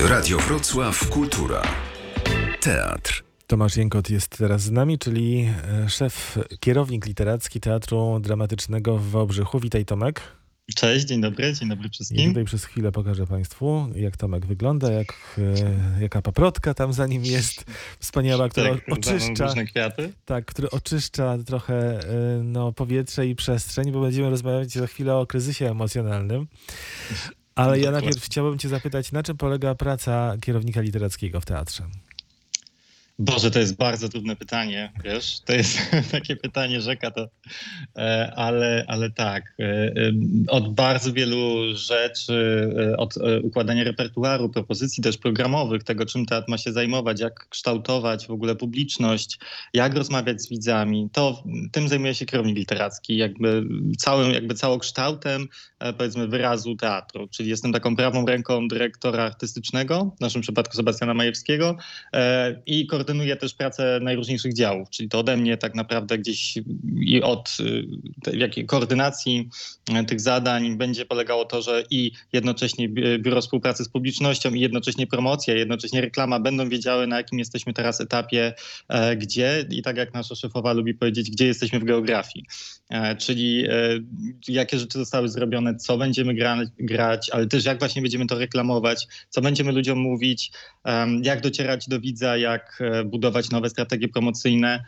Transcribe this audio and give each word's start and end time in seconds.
Radio 0.00 0.38
Wrocław 0.38 1.08
Kultura. 1.10 1.62
Teatr. 2.60 3.24
Tomasz 3.46 3.76
Jękot 3.76 4.10
jest 4.10 4.28
teraz 4.38 4.62
z 4.62 4.70
nami, 4.70 4.98
czyli 4.98 5.48
e, 5.84 5.88
szef, 5.88 6.38
kierownik 6.60 7.06
literacki 7.06 7.60
Teatru 7.60 8.20
Dramatycznego 8.20 8.98
w 8.98 9.10
Wałbrzychu. 9.10 9.60
Witaj 9.60 9.84
Tomek. 9.84 10.20
Cześć, 10.76 11.06
dzień 11.06 11.20
dobry, 11.20 11.52
dzień 11.52 11.68
dobry 11.68 11.86
I 11.88 11.90
wszystkim. 11.90 12.28
tutaj 12.28 12.44
przez 12.44 12.64
chwilę 12.64 12.92
pokażę 12.92 13.26
Państwu, 13.26 13.88
jak 13.94 14.16
Tomek 14.16 14.46
wygląda, 14.46 14.92
jak, 14.92 15.38
e, 15.38 16.00
jaka 16.02 16.22
paprotka 16.22 16.74
tam 16.74 16.92
za 16.92 17.06
nim 17.06 17.24
jest. 17.24 17.64
Wspaniała, 18.00 18.48
która 18.48 18.74
Tak, 18.74 18.98
oczyszcza, 18.98 19.46
różne 19.46 19.64
kwiaty. 19.64 20.12
tak, 20.24 20.44
który 20.44 20.70
oczyszcza 20.70 21.38
trochę 21.46 22.00
e, 22.00 22.04
no, 22.44 22.72
powietrze 22.72 23.26
i 23.26 23.34
przestrzeń, 23.34 23.92
bo 23.92 24.00
będziemy 24.00 24.30
rozmawiać 24.30 24.70
za 24.70 24.86
chwilę 24.86 25.16
o 25.16 25.26
kryzysie 25.26 25.70
emocjonalnym. 25.70 26.46
Ale 27.58 27.78
ja 27.80 27.90
najpierw 27.90 28.24
chciałbym 28.24 28.58
Cię 28.58 28.68
zapytać, 28.68 29.12
na 29.12 29.22
czym 29.22 29.36
polega 29.36 29.74
praca 29.74 30.34
kierownika 30.40 30.80
literackiego 30.80 31.40
w 31.40 31.44
teatrze? 31.44 31.82
Boże, 33.20 33.50
to 33.50 33.58
jest 33.58 33.76
bardzo 33.76 34.08
trudne 34.08 34.36
pytanie, 34.36 34.92
wiesz, 35.04 35.40
to 35.40 35.52
jest 35.52 35.78
takie 36.12 36.36
pytanie 36.36 36.80
rzeka, 36.80 37.10
to, 37.10 37.28
e, 37.96 38.32
ale, 38.36 38.84
ale 38.88 39.10
tak, 39.10 39.54
e, 39.60 39.64
e, 39.64 39.92
od 40.48 40.74
bardzo 40.74 41.12
wielu 41.12 41.74
rzeczy, 41.74 42.68
od 42.98 43.14
układania 43.42 43.84
repertuaru, 43.84 44.48
propozycji 44.48 45.02
też 45.02 45.16
programowych, 45.16 45.84
tego 45.84 46.06
czym 46.06 46.26
teatr 46.26 46.48
ma 46.48 46.58
się 46.58 46.72
zajmować, 46.72 47.20
jak 47.20 47.48
kształtować 47.48 48.26
w 48.26 48.30
ogóle 48.30 48.56
publiczność, 48.56 49.38
jak 49.74 49.94
rozmawiać 49.94 50.42
z 50.42 50.48
widzami, 50.48 51.08
to 51.12 51.44
tym 51.72 51.88
zajmuje 51.88 52.14
się 52.14 52.26
kierownik 52.26 52.56
literacki, 52.56 53.16
jakby 53.16 53.62
całym, 53.98 54.32
jakby 54.32 54.54
całokształtem 54.54 55.48
powiedzmy 55.98 56.28
wyrazu 56.28 56.76
teatru, 56.76 57.28
czyli 57.28 57.50
jestem 57.50 57.72
taką 57.72 57.96
prawą 57.96 58.26
ręką 58.26 58.68
dyrektora 58.68 59.24
artystycznego, 59.24 60.14
w 60.18 60.20
naszym 60.20 60.42
przypadku 60.42 60.76
Sebastiana 60.76 61.14
Majewskiego 61.14 61.76
i 62.66 62.86
koordynuję 63.08 63.36
też 63.36 63.54
pracę 63.54 63.98
najróżniejszych 64.02 64.54
działów, 64.54 64.90
czyli 64.90 65.08
to 65.08 65.18
ode 65.18 65.36
mnie 65.36 65.56
tak 65.56 65.74
naprawdę 65.74 66.18
gdzieś 66.18 66.58
i 67.00 67.22
od 67.22 67.56
y, 68.26 68.36
jakiej 68.36 68.66
koordynacji 68.66 69.48
e, 69.94 70.04
tych 70.04 70.20
zadań 70.20 70.76
będzie 70.76 71.06
polegało 71.06 71.44
to, 71.44 71.62
że 71.62 71.84
i 71.90 72.12
jednocześnie 72.32 72.88
bi- 72.88 73.18
Biuro 73.18 73.40
Współpracy 73.40 73.84
z 73.84 73.88
Publicznością 73.88 74.54
i 74.54 74.60
jednocześnie 74.60 75.06
promocja, 75.06 75.54
i 75.54 75.58
jednocześnie 75.58 76.00
reklama 76.00 76.40
będą 76.40 76.68
wiedziały 76.68 77.06
na 77.06 77.16
jakim 77.16 77.38
jesteśmy 77.38 77.72
teraz 77.72 78.00
etapie, 78.00 78.54
e, 78.88 79.16
gdzie 79.16 79.64
i 79.70 79.82
tak 79.82 79.96
jak 79.96 80.14
nasza 80.14 80.34
szefowa 80.34 80.72
lubi 80.72 80.94
powiedzieć, 80.94 81.30
gdzie 81.30 81.46
jesteśmy 81.46 81.78
w 81.80 81.84
geografii. 81.84 82.44
E, 82.90 83.16
Czyli 83.16 83.64
e, 83.68 83.72
jakie 84.48 84.78
rzeczy 84.78 84.98
zostały 84.98 85.28
zrobione, 85.28 85.76
co 85.76 85.98
będziemy 85.98 86.34
gra, 86.34 86.58
grać, 86.78 87.30
ale 87.30 87.46
też 87.46 87.64
jak 87.64 87.78
właśnie 87.78 88.02
będziemy 88.02 88.26
to 88.26 88.38
reklamować, 88.38 89.06
co 89.28 89.40
będziemy 89.40 89.72
ludziom 89.72 89.98
mówić, 89.98 90.52
jak 91.22 91.40
docierać 91.40 91.88
do 91.88 92.00
widza, 92.00 92.36
jak 92.36 92.82
budować 93.04 93.50
nowe 93.50 93.70
strategie 93.70 94.08
promocyjne, 94.08 94.84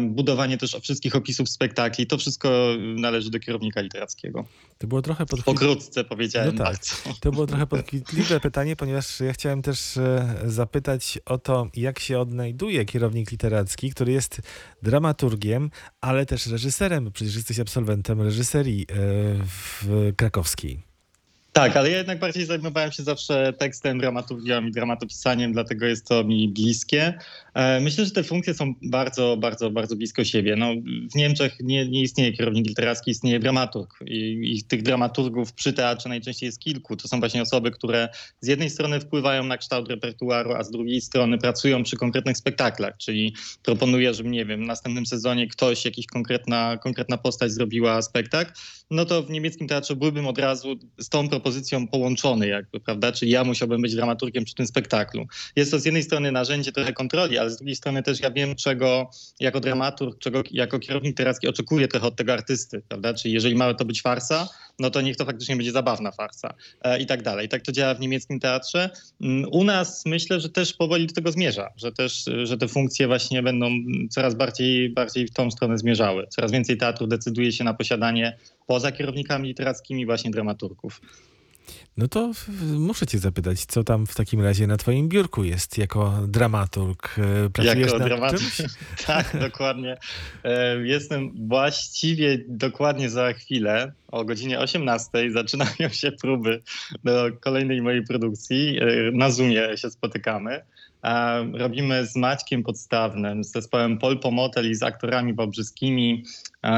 budowanie 0.00 0.58
też 0.58 0.76
wszystkich 0.82 1.16
opisów 1.16 1.48
spektakli. 1.48 2.06
To 2.06 2.18
wszystko 2.18 2.68
należy 2.96 3.30
do 3.30 3.40
kierownika 3.40 3.80
literackiego. 3.80 4.44
To 4.78 4.86
było 4.86 5.02
trochę 5.02 5.26
podchwytliwe. 5.26 5.66
Pokrótce 5.66 6.04
powiedziałem 6.04 6.56
No 6.56 6.64
tak. 6.64 6.72
bardzo. 6.72 7.20
To 7.20 7.32
było 7.32 7.46
trochę 7.46 7.66
podchwytliwe 7.66 8.40
pytanie, 8.40 8.76
ponieważ 8.76 9.20
ja 9.20 9.32
chciałem 9.32 9.62
też 9.62 9.96
e, 9.96 10.36
zapytać 10.44 11.18
o 11.26 11.38
to, 11.38 11.68
jak 11.76 11.98
się 11.98 12.18
odnajduje 12.18 12.84
kierownik 12.84 13.30
literacki, 13.30 13.90
który 13.90 14.12
jest 14.12 14.40
dramaturgiem, 14.82 15.70
ale 16.00 16.26
też 16.26 16.46
reżyserem. 16.46 17.12
Przecież 17.12 17.36
jesteś 17.36 17.60
absolwentem 17.60 18.22
reżyserii 18.22 18.82
e, 18.82 18.94
w 19.46 20.12
krakowskiej. 20.16 20.93
Tak, 21.54 21.76
ale 21.76 21.90
ja 21.90 21.98
jednak 21.98 22.18
bardziej 22.18 22.46
zajmowałem 22.46 22.92
się 22.92 23.02
zawsze 23.02 23.52
tekstem, 23.52 23.98
dramaturgią 23.98 24.66
i 24.66 24.72
dramatopisaniem, 24.72 25.52
dlatego 25.52 25.86
jest 25.86 26.08
to 26.08 26.24
mi 26.24 26.48
bliskie. 26.48 27.18
E, 27.54 27.80
Myślę, 27.80 28.04
że 28.04 28.10
te 28.10 28.22
funkcje 28.22 28.54
są 28.54 28.74
bardzo, 28.82 29.36
bardzo, 29.36 29.70
bardzo 29.70 29.96
blisko 29.96 30.24
siebie. 30.24 30.56
No, 30.56 30.74
w 31.12 31.14
Niemczech 31.14 31.56
nie, 31.60 31.88
nie 31.88 32.02
istnieje 32.02 32.32
kierownik 32.32 32.66
literacki, 32.66 33.10
istnieje 33.10 33.40
dramaturg 33.40 33.98
i, 34.06 34.52
i 34.56 34.62
tych 34.64 34.82
dramaturgów 34.82 35.52
przy 35.52 35.72
teatrze 35.72 36.08
najczęściej 36.08 36.46
jest 36.46 36.58
kilku. 36.58 36.96
To 36.96 37.08
są 37.08 37.20
właśnie 37.20 37.42
osoby, 37.42 37.70
które 37.70 38.08
z 38.40 38.48
jednej 38.48 38.70
strony 38.70 39.00
wpływają 39.00 39.44
na 39.44 39.58
kształt 39.58 39.88
repertuaru, 39.88 40.52
a 40.52 40.64
z 40.64 40.70
drugiej 40.70 41.00
strony 41.00 41.38
pracują 41.38 41.82
przy 41.82 41.96
konkretnych 41.96 42.36
spektaklach, 42.36 42.96
czyli 42.96 43.34
proponuję, 43.62 44.14
żeby, 44.14 44.28
nie 44.28 44.44
wiem, 44.44 44.64
w 44.64 44.66
następnym 44.66 45.06
sezonie 45.06 45.48
ktoś, 45.48 45.84
jakiś 45.84 46.06
konkretna, 46.06 46.76
konkretna 46.76 47.18
postać 47.18 47.52
zrobiła 47.52 48.02
spektakl, 48.02 48.52
no 48.90 49.04
to 49.04 49.22
w 49.22 49.30
niemieckim 49.30 49.68
teatrze 49.68 49.96
byłbym 49.96 50.26
od 50.26 50.38
razu 50.38 50.76
z 50.98 51.08
tą 51.08 51.28
propozycją 51.28 51.43
połączony 51.90 52.46
jakby, 52.46 52.80
prawda? 52.80 53.12
Czyli 53.12 53.30
ja 53.30 53.44
musiałbym 53.44 53.82
być 53.82 53.94
dramaturgiem 53.94 54.44
przy 54.44 54.54
tym 54.54 54.66
spektaklu. 54.66 55.26
Jest 55.56 55.70
to 55.70 55.78
z 55.78 55.84
jednej 55.84 56.02
strony 56.02 56.32
narzędzie 56.32 56.72
trochę 56.72 56.92
kontroli, 56.92 57.38
ale 57.38 57.50
z 57.50 57.56
drugiej 57.56 57.76
strony 57.76 58.02
też 58.02 58.20
ja 58.20 58.30
wiem, 58.30 58.54
czego 58.54 59.10
jako 59.40 59.60
dramaturg, 59.60 60.18
czego 60.18 60.42
jako 60.50 60.78
kierownik 60.78 61.10
literacki 61.10 61.48
oczekuję 61.48 61.88
trochę 61.88 62.06
od 62.06 62.16
tego 62.16 62.32
artysty, 62.32 62.82
prawda? 62.88 63.14
Czyli 63.14 63.34
jeżeli 63.34 63.54
ma 63.54 63.74
to 63.74 63.84
być 63.84 64.02
farsa, 64.02 64.48
no 64.78 64.90
to 64.90 65.00
niech 65.00 65.16
to 65.16 65.24
faktycznie 65.24 65.56
będzie 65.56 65.72
zabawna 65.72 66.12
farsa 66.12 66.54
e, 66.82 67.00
i 67.00 67.06
tak 67.06 67.22
dalej. 67.22 67.48
Tak 67.48 67.62
to 67.62 67.72
działa 67.72 67.94
w 67.94 68.00
niemieckim 68.00 68.40
teatrze. 68.40 68.90
Mm, 69.20 69.48
U 69.50 69.64
nas 69.64 70.02
myślę, 70.06 70.40
że 70.40 70.48
też 70.48 70.72
powoli 70.72 71.06
do 71.06 71.14
tego 71.14 71.32
zmierza, 71.32 71.72
że 71.76 71.92
też, 71.92 72.24
że 72.42 72.58
te 72.58 72.68
funkcje 72.68 73.06
właśnie 73.06 73.42
będą 73.42 73.70
coraz 74.10 74.34
bardziej, 74.34 74.90
bardziej 74.90 75.26
w 75.26 75.30
tą 75.30 75.50
stronę 75.50 75.78
zmierzały. 75.78 76.26
Coraz 76.26 76.52
więcej 76.52 76.76
teatrów 76.76 77.08
decyduje 77.08 77.52
się 77.52 77.64
na 77.64 77.74
posiadanie 77.74 78.38
poza 78.66 78.92
kierownikami 78.92 79.48
literackimi 79.48 80.06
właśnie 80.06 80.30
dramaturgów. 80.30 81.00
No 81.96 82.08
to 82.08 82.32
muszę 82.78 83.06
cię 83.06 83.18
zapytać, 83.18 83.64
co 83.64 83.84
tam 83.84 84.06
w 84.06 84.14
takim 84.14 84.40
razie 84.40 84.66
na 84.66 84.76
twoim 84.76 85.08
biurku 85.08 85.44
jest 85.44 85.78
jako 85.78 86.18
dramaturg? 86.28 87.16
E, 87.18 87.50
Pracujesz 87.50 87.92
Jako 87.92 88.04
dramaturg. 88.04 88.42
tak, 89.06 89.36
dokładnie. 89.40 89.96
E, 90.44 90.76
Jestem 90.76 91.48
właściwie 91.48 92.38
dokładnie 92.48 93.10
za 93.10 93.32
chwilę, 93.32 93.92
o 94.12 94.24
godzinie 94.24 94.58
18 94.60 95.30
zaczynają 95.32 95.88
się 95.92 96.12
próby 96.12 96.62
do 97.04 97.26
kolejnej 97.40 97.82
mojej 97.82 98.02
produkcji. 98.04 98.78
E, 98.80 98.86
Na 99.12 99.30
Zoomie 99.30 99.76
się 99.76 99.90
spotykamy. 99.90 100.60
Robimy 101.52 102.06
z 102.06 102.16
Maćkiem 102.16 102.62
Podstawnym, 102.62 103.44
z 103.44 103.52
zespołem 103.52 103.98
Pol 103.98 104.18
Pomotel 104.18 104.70
i 104.70 104.74
z 104.74 104.82
aktorami 104.82 105.34
wałbrzyskimi 105.34 106.24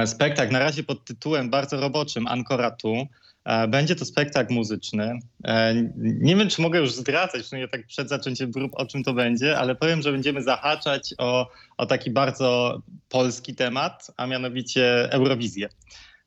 spektakl 0.07 0.53
na 0.53 0.59
razie 0.59 0.83
pod 0.83 1.05
tytułem 1.05 1.51
bardzo 1.51 1.81
roboczym 1.81 2.27
Ancora 2.27 2.71
Tu. 2.71 3.07
E, 3.47 3.69
Będzie 3.69 3.97
to 3.97 4.05
spektakl 4.05 4.55
muzyczny. 4.55 5.19
E, 5.45 5.75
Nie 5.97 6.37
wiem, 6.37 6.49
czy 6.49 6.63
mogę 6.63 6.79
już 6.79 6.93
zdradzać, 6.93 7.43
w 7.43 7.47
sumie 7.47 7.69
tak 7.69 7.87
przed 7.87 8.09
zaczęciem 8.09 8.53
prób, 8.53 8.73
o 8.75 8.87
czym 8.87 9.05
to 9.05 9.13
będzie, 9.15 9.59
ale 9.59 9.75
powiem, 9.75 10.03
że 10.03 10.13
będziemy 10.13 10.43
zahaczać 10.43 11.15
o, 11.19 11.51
o 11.77 11.87
taki 11.87 12.11
bardzo 12.11 12.83
polski 13.09 13.55
temat, 13.55 14.11
a 14.17 14.27
mianowicie 14.27 15.13
Eurowizję. 15.13 15.69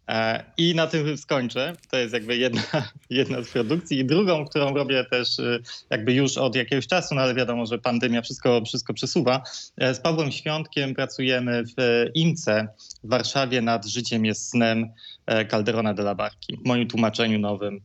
E, 0.09 0.43
I 0.57 0.75
na 0.75 0.87
tym 0.87 1.17
skończę. 1.17 1.73
To 1.91 1.97
jest 1.97 2.13
jakby 2.13 2.37
jedna, 2.37 2.61
jedna 3.09 3.43
z 3.43 3.49
produkcji. 3.49 3.99
I 3.99 4.05
drugą, 4.05 4.45
którą 4.45 4.73
robię 4.73 5.05
też 5.11 5.39
y, 5.39 5.61
jakby 5.89 6.13
już 6.13 6.37
od 6.37 6.55
jakiegoś 6.55 6.87
czasu, 6.87 7.15
no 7.15 7.21
ale 7.21 7.35
wiadomo, 7.35 7.65
że 7.65 7.79
pandemia 7.79 8.21
wszystko, 8.21 8.61
wszystko 8.65 8.93
przesuwa. 8.93 9.43
E, 9.77 9.93
Z 9.93 9.99
Pawłem 9.99 10.31
Świątkiem 10.31 10.95
pracujemy 10.95 11.63
w 11.77 12.05
IMCE 12.13 12.67
w 13.03 13.09
Warszawie 13.09 13.61
nad 13.61 13.85
Życiem 13.85 14.25
jest 14.25 14.49
snem 14.49 14.89
e, 15.25 15.45
Calderona 15.45 15.93
de 15.93 16.03
la 16.03 16.15
Barki, 16.15 16.57
w 16.57 16.67
moim 16.67 16.87
tłumaczeniu 16.87 17.39
nowym. 17.39 17.81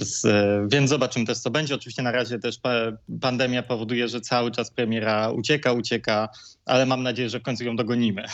Z, 0.00 0.26
więc 0.72 0.90
zobaczymy 0.90 1.26
też, 1.26 1.38
co 1.38 1.50
będzie. 1.50 1.74
Oczywiście 1.74 2.02
na 2.02 2.12
razie 2.12 2.38
też 2.38 2.58
pa, 2.58 2.70
pandemia 3.20 3.62
powoduje, 3.62 4.08
że 4.08 4.20
cały 4.20 4.50
czas 4.50 4.70
premiera 4.70 5.30
ucieka, 5.30 5.72
ucieka, 5.72 6.28
ale 6.64 6.86
mam 6.86 7.02
nadzieję, 7.02 7.28
że 7.28 7.40
w 7.40 7.42
końcu 7.42 7.64
ją 7.64 7.76
dogonimy. 7.76 8.24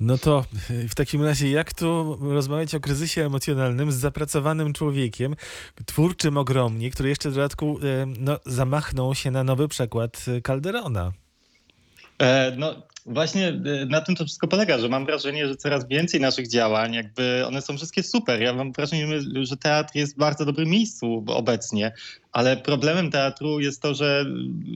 No 0.00 0.18
to 0.18 0.44
w 0.88 0.94
takim 0.94 1.22
razie, 1.22 1.50
jak 1.50 1.72
tu 1.72 2.18
rozmawiać 2.20 2.74
o 2.74 2.80
kryzysie 2.80 3.26
emocjonalnym 3.26 3.92
z 3.92 3.96
zapracowanym 3.96 4.72
człowiekiem, 4.72 5.36
twórczym 5.86 6.36
ogromnie, 6.36 6.90
który 6.90 7.08
jeszcze 7.08 7.30
w 7.30 7.34
dodatku 7.34 7.78
e, 7.82 8.06
no, 8.18 8.38
zamachnął 8.46 9.14
się 9.14 9.30
na 9.30 9.44
nowy 9.44 9.68
przekład 9.68 10.24
e, 10.28 10.40
Calderona? 10.40 11.12
E, 12.18 12.52
No 12.56 12.74
właśnie 13.06 13.48
e, 13.48 13.86
na 13.86 14.00
tym 14.00 14.16
to 14.16 14.24
wszystko 14.24 14.48
polega, 14.48 14.78
że 14.78 14.88
mam 14.88 15.06
wrażenie, 15.06 15.48
że 15.48 15.56
coraz 15.56 15.88
więcej 15.88 16.20
naszych 16.20 16.48
działań, 16.48 16.94
jakby 16.94 17.46
one 17.46 17.62
są 17.62 17.76
wszystkie 17.76 18.02
super. 18.02 18.42
Ja 18.42 18.52
mam 18.52 18.72
wrażenie, 18.72 19.08
że 19.42 19.56
teatr 19.56 19.96
jest 19.96 20.14
w 20.14 20.18
bardzo 20.18 20.44
dobrym 20.44 20.68
miejscu 20.68 21.24
obecnie, 21.26 21.92
ale 22.34 22.56
problemem 22.56 23.10
teatru 23.10 23.60
jest 23.60 23.82
to, 23.82 23.94
że, 23.94 24.26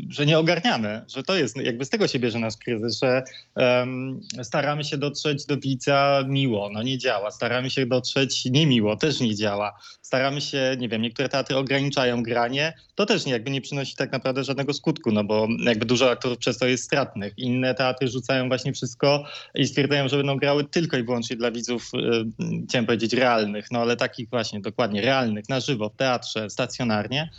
że 0.08 0.26
nie 0.26 0.38
ogarniamy, 0.38 1.04
że 1.14 1.22
to 1.22 1.36
jest, 1.36 1.56
jakby 1.56 1.84
z 1.84 1.90
tego 1.90 2.08
się 2.08 2.18
bierze 2.18 2.38
nasz 2.38 2.56
kryzys, 2.56 3.00
że 3.00 3.22
em, 3.56 4.20
staramy 4.42 4.84
się 4.84 4.98
dotrzeć 4.98 5.46
do 5.46 5.56
widza 5.56 6.24
miło, 6.28 6.70
no 6.72 6.82
nie 6.82 6.98
działa. 6.98 7.30
Staramy 7.30 7.70
się 7.70 7.86
dotrzeć 7.86 8.44
niemiło, 8.44 8.96
też 8.96 9.20
nie 9.20 9.34
działa. 9.34 9.78
Staramy 10.02 10.40
się, 10.40 10.76
nie 10.78 10.88
wiem, 10.88 11.02
niektóre 11.02 11.28
teatry 11.28 11.56
ograniczają 11.56 12.22
granie, 12.22 12.72
to 12.94 13.06
też 13.06 13.26
nie, 13.26 13.32
jakby 13.32 13.50
nie 13.50 13.60
przynosi 13.60 13.96
tak 13.96 14.12
naprawdę 14.12 14.44
żadnego 14.44 14.74
skutku, 14.74 15.12
no 15.12 15.24
bo 15.24 15.48
jakby 15.64 15.86
dużo 15.86 16.10
aktorów 16.10 16.38
przez 16.38 16.58
to 16.58 16.66
jest 16.66 16.84
stratnych. 16.84 17.34
Inne 17.36 17.74
teatry 17.74 18.08
rzucają 18.08 18.48
właśnie 18.48 18.72
wszystko 18.72 19.24
i 19.54 19.66
stwierdzają, 19.66 20.08
że 20.08 20.16
będą 20.16 20.36
grały 20.36 20.64
tylko 20.64 20.96
i 20.96 21.02
wyłącznie 21.02 21.36
dla 21.36 21.50
widzów, 21.50 21.90
y, 21.94 22.64
chciałem 22.68 22.86
powiedzieć 22.86 23.12
realnych, 23.12 23.70
no 23.70 23.78
ale 23.78 23.96
takich 23.96 24.30
właśnie 24.30 24.60
dokładnie 24.60 25.00
realnych, 25.00 25.48
na 25.48 25.60
żywo, 25.60 25.88
w 25.88 25.96
teatrze, 25.96 26.50
stacjonarnie. 26.50 27.30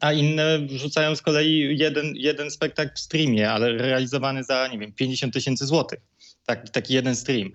A 0.00 0.12
inne 0.12 0.58
wrzucają 0.58 1.16
z 1.16 1.22
kolei 1.22 1.78
jeden, 1.78 2.12
jeden 2.16 2.50
spektakl 2.50 2.94
w 2.94 2.98
streamie, 2.98 3.50
ale 3.50 3.72
realizowany 3.72 4.44
za, 4.44 4.68
nie 4.68 4.78
wiem, 4.78 4.92
50 4.92 5.34
tysięcy 5.34 5.66
złotych. 5.66 5.98
Tak, 6.46 6.70
taki 6.70 6.94
jeden 6.94 7.16
stream. 7.16 7.50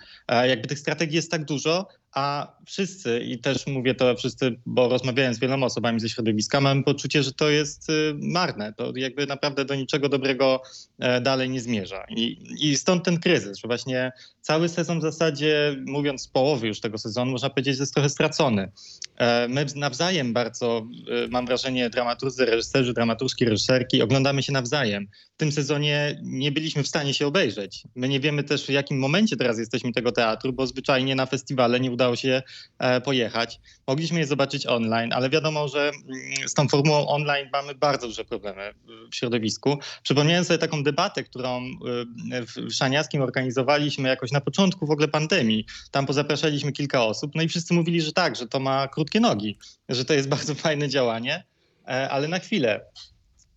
Jakby 0.48 0.68
tych 0.68 0.80
strategii 0.80 1.16
jest 1.16 1.32
tak 1.32 1.46
dużo, 1.46 1.88
a 2.14 2.56
wszyscy, 2.66 3.20
i 3.20 3.40
też 3.40 3.68
mówię 3.68 3.96
to 3.96 4.16
wszyscy, 4.16 4.60
bo 4.66 4.90
rozmawiałem 4.90 5.34
z 5.34 5.40
wieloma 5.40 5.66
osobami 5.66 6.00
ze 6.00 6.10
środowiska, 6.10 6.62
mamy 6.62 6.84
poczucie, 6.84 7.24
że 7.24 7.34
to 7.34 7.50
jest 7.50 7.90
y, 7.90 8.14
marne. 8.22 8.74
To 8.74 8.94
jakby 8.96 9.28
naprawdę 9.28 9.66
do 9.66 9.76
niczego 9.76 10.10
dobrego 10.10 10.62
e, 11.00 11.22
dalej 11.22 11.50
nie 11.50 11.62
zmierza. 11.62 12.06
I, 12.10 12.38
i 12.60 12.78
stąd 12.78 13.06
ten 13.06 13.20
kryzys, 13.20 13.58
że 13.58 13.68
właśnie 13.68 14.12
cały 14.42 14.70
sezon 14.70 15.00
w 15.00 15.02
zasadzie, 15.02 15.76
mówiąc 15.86 16.22
z 16.22 16.28
połowy 16.28 16.68
już 16.68 16.80
tego 16.80 16.98
sezonu, 16.98 17.32
można 17.32 17.50
powiedzieć, 17.50 17.80
jest 17.80 17.94
trochę 17.94 18.10
stracony. 18.10 18.72
E, 19.18 19.48
my 19.48 19.66
nawzajem 19.76 20.34
bardzo, 20.34 20.88
y, 21.26 21.28
mam 21.30 21.46
wrażenie, 21.46 21.90
dramaturzy, 21.90 22.46
reżyserzy, 22.46 22.94
dramaturżki, 22.94 23.46
reżyserki, 23.46 24.02
oglądamy 24.02 24.44
się 24.44 24.54
nawzajem. 24.54 25.08
W 25.36 25.38
tym 25.38 25.52
sezonie 25.52 26.20
nie 26.24 26.52
byliśmy 26.52 26.84
w 26.84 26.88
stanie 26.88 27.14
się 27.14 27.28
obejrzeć. 27.28 27.84
My 27.96 28.08
nie 28.08 28.20
wiemy 28.20 28.44
też, 28.44 28.66
w 28.66 28.70
jakim 28.70 29.00
momencie 29.00 29.38
teraz 29.38 29.60
jesteśmy 29.60 29.92
tego 29.94 30.12
teatru, 30.12 30.54
bo 30.54 30.68
zwyczajnie 30.68 31.16
na 31.16 31.26
festiwale 31.26 31.80
nie 31.80 31.92
udało 31.98 32.16
się 32.16 32.44
e, 32.80 33.02
pojechać. 33.02 33.60
Mogliśmy 33.88 34.20
je 34.20 34.28
zobaczyć 34.28 34.66
online, 34.66 35.14
ale 35.14 35.30
wiadomo, 35.30 35.68
że 35.68 35.90
mm, 35.90 36.50
z 36.50 36.54
tą 36.54 36.68
formułą 36.68 37.08
online 37.08 37.50
mamy 37.54 37.76
bardzo 37.76 38.08
duże 38.08 38.26
problemy 38.26 38.74
w 39.12 39.16
środowisku. 39.16 39.78
Przypomniałem 40.04 40.46
sobie 40.46 40.58
taką 40.58 40.84
debatę, 40.84 41.24
którą 41.24 41.62
e, 41.62 42.42
w 42.42 42.74
Szaniaskim 42.74 43.22
organizowaliśmy 43.22 44.10
jakoś 44.10 44.32
na 44.32 44.42
początku 44.42 44.88
w 44.88 44.92
ogóle 44.92 45.08
pandemii. 45.08 45.66
Tam 45.92 46.06
pozapraszaliśmy 46.06 46.72
kilka 46.72 47.04
osób, 47.04 47.32
no 47.36 47.42
i 47.42 47.48
wszyscy 47.48 47.74
mówili, 47.74 48.02
że 48.02 48.12
tak, 48.12 48.36
że 48.36 48.48
to 48.48 48.60
ma 48.60 48.88
krótkie 48.88 49.20
nogi, 49.20 49.58
że 49.90 50.06
to 50.06 50.14
jest 50.14 50.30
bardzo 50.36 50.56
fajne 50.56 50.90
działanie, 50.90 51.44
e, 51.88 52.10
ale 52.10 52.28
na 52.28 52.40
chwilę. 52.40 52.86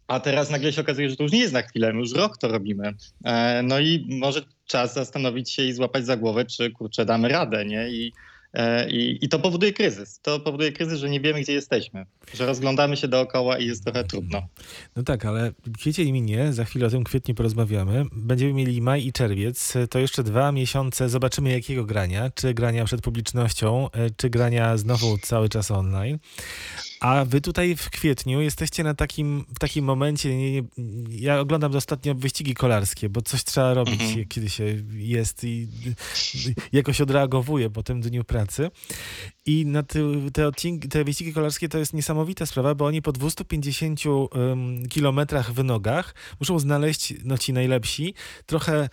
A 0.09 0.21
teraz 0.21 0.51
nagle 0.51 0.73
się 0.73 0.81
okazuje, 0.81 1.11
że 1.11 1.17
to 1.17 1.23
już 1.23 1.33
nie 1.33 1.39
jest 1.39 1.53
na 1.53 1.63
chwilę, 1.63 1.93
już 1.95 2.13
rok 2.13 2.39
to 2.39 2.49
robimy. 2.49 2.95
No 3.63 3.81
i 3.81 4.07
może 4.09 4.43
czas 4.71 4.95
zastanowić 4.95 5.51
się 5.51 5.63
i 5.65 5.73
złapać 5.73 6.07
za 6.07 6.17
głowę, 6.17 6.45
czy 6.45 6.71
kurczę 6.71 7.05
damy 7.05 7.29
radę, 7.29 7.65
nie? 7.65 7.91
I, 7.91 8.13
e, 8.53 8.91
i, 8.91 9.25
I, 9.25 9.29
to 9.29 9.39
powoduje 9.39 9.73
kryzys. 9.73 10.21
To 10.21 10.41
powoduje 10.41 10.73
kryzys, 10.73 10.99
że 10.99 11.11
nie 11.11 11.21
wiemy, 11.21 11.41
gdzie 11.41 11.53
jesteśmy, 11.53 12.07
że 12.35 12.47
rozglądamy 12.47 12.97
się 12.97 13.09
dookoła 13.09 13.59
i 13.59 13.67
jest 13.67 13.85
trochę 13.85 14.05
trudno. 14.05 14.43
No 14.97 15.03
tak, 15.03 15.25
ale 15.25 15.53
kwiecień 15.79 16.13
minie, 16.13 16.53
za 16.53 16.65
chwilę 16.65 16.87
o 16.87 16.91
tym 16.91 17.05
kwietniu 17.05 17.35
porozmawiamy. 17.35 18.05
Będziemy 18.13 18.53
mieli 18.53 18.83
maj 18.83 19.07
i 19.07 19.13
czerwiec, 19.13 19.75
to 19.91 19.99
jeszcze 19.99 20.23
dwa 20.23 20.53
miesiące. 20.53 21.09
Zobaczymy, 21.09 21.51
jakiego 21.51 21.85
grania. 21.85 22.31
Czy 22.35 22.55
grania 22.55 22.85
przed 22.85 23.01
publicznością, 23.01 23.91
e, 23.91 24.11
czy 24.17 24.31
grania 24.31 24.77
znowu 24.77 25.19
cały 25.19 25.49
czas 25.49 25.71
online. 25.71 26.19
A 27.01 27.25
wy 27.25 27.41
tutaj 27.41 27.77
w 27.77 27.91
kwietniu 27.91 28.41
jesteście 28.41 28.85
na 28.85 28.95
takim, 28.95 29.45
w 29.55 29.59
takim 29.59 29.85
momencie, 29.85 30.31
ja 31.11 31.41
oglądam 31.41 31.77
ostatnio 31.77 32.15
wyścigi 32.15 32.55
kolarskie, 32.55 33.09
bo 33.09 33.23
coś 33.23 33.45
trzeba 33.45 33.75
robić, 33.75 34.03
mhm. 34.03 34.29
kiedy 34.29 34.49
się 34.49 34.65
jest 34.93 35.45
i, 35.45 35.69
i 36.35 36.55
jakoś 36.73 37.01
odreagowuje 37.01 37.71
po 37.71 37.83
tym 37.83 38.01
dniu 38.01 38.25
pracy. 38.25 38.71
I 39.47 39.67
na 39.67 39.83
te, 39.83 39.99
te, 40.33 40.47
odcinki, 40.47 40.89
te 40.89 41.05
wyścigi 41.05 41.33
kolarskie 41.33 41.69
to 41.69 41.79
jest 41.79 41.95
niesamowita 41.95 42.47
sprawa, 42.47 42.75
bo 42.75 42.87
oni 42.87 43.03
po 43.03 43.13
250 43.13 44.01
um, 44.07 44.89
kilometrach 44.89 45.53
w 45.53 45.65
nogach 45.65 46.15
muszą 46.41 46.59
znaleźć 46.59 47.15
no, 47.25 47.39
ci 47.39 47.53
najlepsi, 47.53 48.15
trochę 48.47 48.89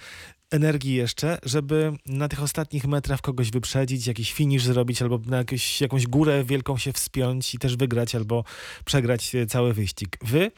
energii 0.51 0.93
jeszcze, 0.93 1.37
żeby 1.43 1.93
na 2.05 2.27
tych 2.27 2.43
ostatnich 2.43 2.85
metrach 2.85 3.21
kogoś 3.21 3.51
wyprzedzić, 3.51 4.07
jakiś 4.07 4.33
finish 4.33 4.63
zrobić, 4.63 5.01
albo 5.01 5.19
na 5.25 5.37
jakąś, 5.37 5.81
jakąś 5.81 6.07
górę 6.07 6.43
wielką 6.43 6.77
się 6.77 6.93
wspiąć 6.93 7.55
i 7.55 7.57
też 7.57 7.75
wygrać, 7.75 8.15
albo 8.15 8.43
przegrać 8.85 9.35
e, 9.35 9.45
cały 9.45 9.73
wyścig. 9.73 10.17
Wy, 10.21 10.51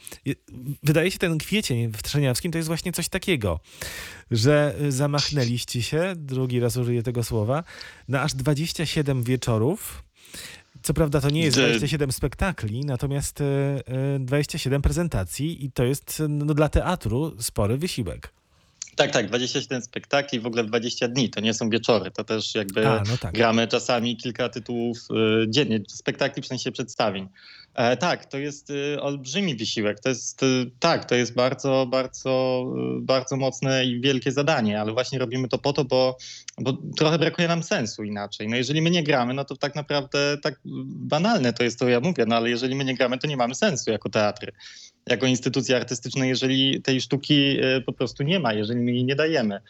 wydaje 0.82 1.10
się 1.10 1.18
ten 1.18 1.38
kwiecień 1.38 1.92
w 1.92 2.02
Trzeniawskim 2.02 2.52
to 2.52 2.58
jest 2.58 2.68
właśnie 2.68 2.92
coś 2.92 3.08
takiego, 3.08 3.60
że 4.30 4.74
e, 4.80 4.92
zamachnęliście 4.92 5.82
się, 5.82 6.12
drugi 6.16 6.60
raz 6.60 6.76
użyję 6.76 7.02
tego 7.02 7.24
słowa, 7.24 7.64
na 8.08 8.22
aż 8.22 8.34
27 8.34 9.22
wieczorów, 9.22 10.02
co 10.82 10.94
prawda 10.94 11.20
to 11.20 11.30
nie 11.30 11.42
jest 11.42 11.56
27 11.56 12.12
spektakli, 12.12 12.84
natomiast 12.84 13.42
27 14.20 14.78
e, 14.78 14.82
prezentacji 14.82 15.64
i 15.64 15.72
to 15.72 15.84
jest 15.84 16.22
no, 16.28 16.54
dla 16.54 16.68
teatru 16.68 17.36
spory 17.38 17.76
wysiłek. 17.76 18.39
Tak, 18.96 19.10
tak, 19.10 19.28
27 19.28 19.82
spektakli, 19.82 20.40
w 20.40 20.46
ogóle 20.46 20.64
20 20.64 21.08
dni, 21.08 21.30
to 21.30 21.40
nie 21.40 21.54
są 21.54 21.70
wieczory, 21.70 22.10
to 22.10 22.24
też 22.24 22.54
jakby 22.54 22.88
A, 22.88 23.02
no 23.08 23.18
tak. 23.18 23.32
gramy 23.32 23.68
czasami 23.68 24.16
kilka 24.16 24.48
tytułów 24.48 24.98
y, 24.98 25.46
dziennie, 25.48 25.80
spektakli 25.88 26.42
w 26.42 26.46
sensie 26.46 26.72
przedstawień. 26.72 27.28
E, 27.74 27.96
tak, 27.96 28.26
to 28.26 28.38
jest 28.38 28.70
y, 28.70 29.00
olbrzymi 29.00 29.56
wysiłek, 29.56 30.00
to 30.00 30.08
jest, 30.08 30.42
y, 30.42 30.70
tak, 30.78 31.04
to 31.04 31.14
jest 31.14 31.34
bardzo, 31.34 31.86
bardzo, 31.90 32.64
y, 32.98 33.02
bardzo 33.02 33.36
mocne 33.36 33.84
i 33.84 34.00
wielkie 34.00 34.32
zadanie, 34.32 34.80
ale 34.80 34.92
właśnie 34.92 35.18
robimy 35.18 35.48
to 35.48 35.58
po 35.58 35.72
to, 35.72 35.84
bo, 35.84 36.16
bo 36.58 36.72
trochę 36.96 37.18
brakuje 37.18 37.48
nam 37.48 37.62
sensu 37.62 38.04
inaczej. 38.04 38.48
No 38.48 38.56
jeżeli 38.56 38.82
my 38.82 38.90
nie 38.90 39.02
gramy, 39.02 39.34
no 39.34 39.44
to 39.44 39.56
tak 39.56 39.74
naprawdę 39.74 40.36
tak 40.42 40.60
banalne 40.84 41.52
to 41.52 41.64
jest 41.64 41.78
to, 41.78 41.88
ja 41.88 42.00
mówię, 42.00 42.24
no 42.26 42.36
ale 42.36 42.50
jeżeli 42.50 42.74
my 42.74 42.84
nie 42.84 42.94
gramy, 42.94 43.18
to 43.18 43.26
nie 43.26 43.36
mamy 43.36 43.54
sensu 43.54 43.90
jako 43.90 44.08
teatry 44.08 44.52
jako 45.06 45.26
instytucja 45.26 45.76
artystyczna, 45.76 46.26
jeżeli 46.26 46.82
tej 46.82 47.00
sztuki 47.00 47.56
e, 47.60 47.80
po 47.80 47.92
prostu 47.92 48.22
nie 48.22 48.40
ma, 48.40 48.52
jeżeli 48.52 48.80
my 48.80 48.92
jej 48.92 49.04
nie 49.04 49.16
dajemy. 49.16 49.60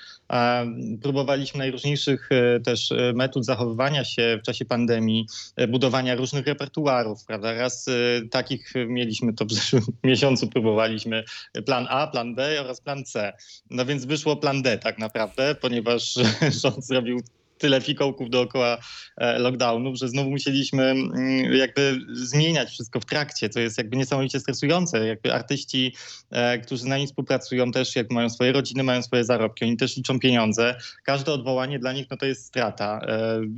Próbowaliśmy 1.02 1.58
najróżniejszych 1.58 2.28
e, 2.32 2.60
też 2.60 2.92
e, 2.92 3.12
metod 3.14 3.44
zachowywania 3.44 4.04
się 4.04 4.38
w 4.42 4.46
czasie 4.46 4.64
pandemii, 4.64 5.26
budowania 5.68 6.14
różnych 6.14 6.46
repertuarów, 6.46 7.24
prawda? 7.24 7.54
Raz 7.54 7.86
takich 8.30 8.72
mieliśmy 8.86 9.32
to 9.32 9.44
w 9.44 9.52
zeszłym 9.52 9.82
miesiącu, 10.04 10.48
próbowaliśmy 10.48 11.24
plan 11.66 11.86
A, 11.90 12.06
plan 12.06 12.34
B 12.34 12.60
oraz 12.60 12.80
plan 12.80 13.04
C. 13.04 13.32
No 13.70 13.84
więc 13.84 14.04
wyszło 14.04 14.36
plan 14.36 14.62
D 14.62 14.78
tak 14.78 14.98
naprawdę, 14.98 15.54
ponieważ 15.54 16.14
rząd 16.62 16.86
zrobił 16.86 17.20
tyle 17.60 17.80
fikołków 17.80 18.30
dookoła 18.30 18.78
e, 19.16 19.38
lockdownów, 19.38 19.96
że 19.96 20.08
znowu 20.08 20.30
musieliśmy 20.30 20.82
mm, 20.84 21.54
jakby 21.54 22.00
zmieniać 22.12 22.70
wszystko 22.70 23.00
w 23.00 23.04
trakcie, 23.04 23.48
co 23.48 23.60
jest 23.60 23.78
jakby 23.78 23.96
niesamowicie 23.96 24.40
stresujące. 24.40 25.06
Jakby 25.06 25.34
artyści, 25.34 25.94
e, 26.30 26.58
którzy 26.58 26.82
z 26.82 26.86
nami 26.86 27.06
współpracują 27.06 27.72
też 27.72 27.96
jak 27.96 28.10
mają 28.10 28.30
swoje 28.30 28.52
rodziny, 28.52 28.82
mają 28.82 29.02
swoje 29.02 29.24
zarobki, 29.24 29.64
oni 29.64 29.76
też 29.76 29.96
liczą 29.96 30.18
pieniądze. 30.18 30.76
Każde 31.04 31.32
odwołanie 31.32 31.78
dla 31.78 31.92
nich 31.92 32.06
no 32.10 32.16
to 32.16 32.26
jest 32.26 32.46
strata. 32.46 33.00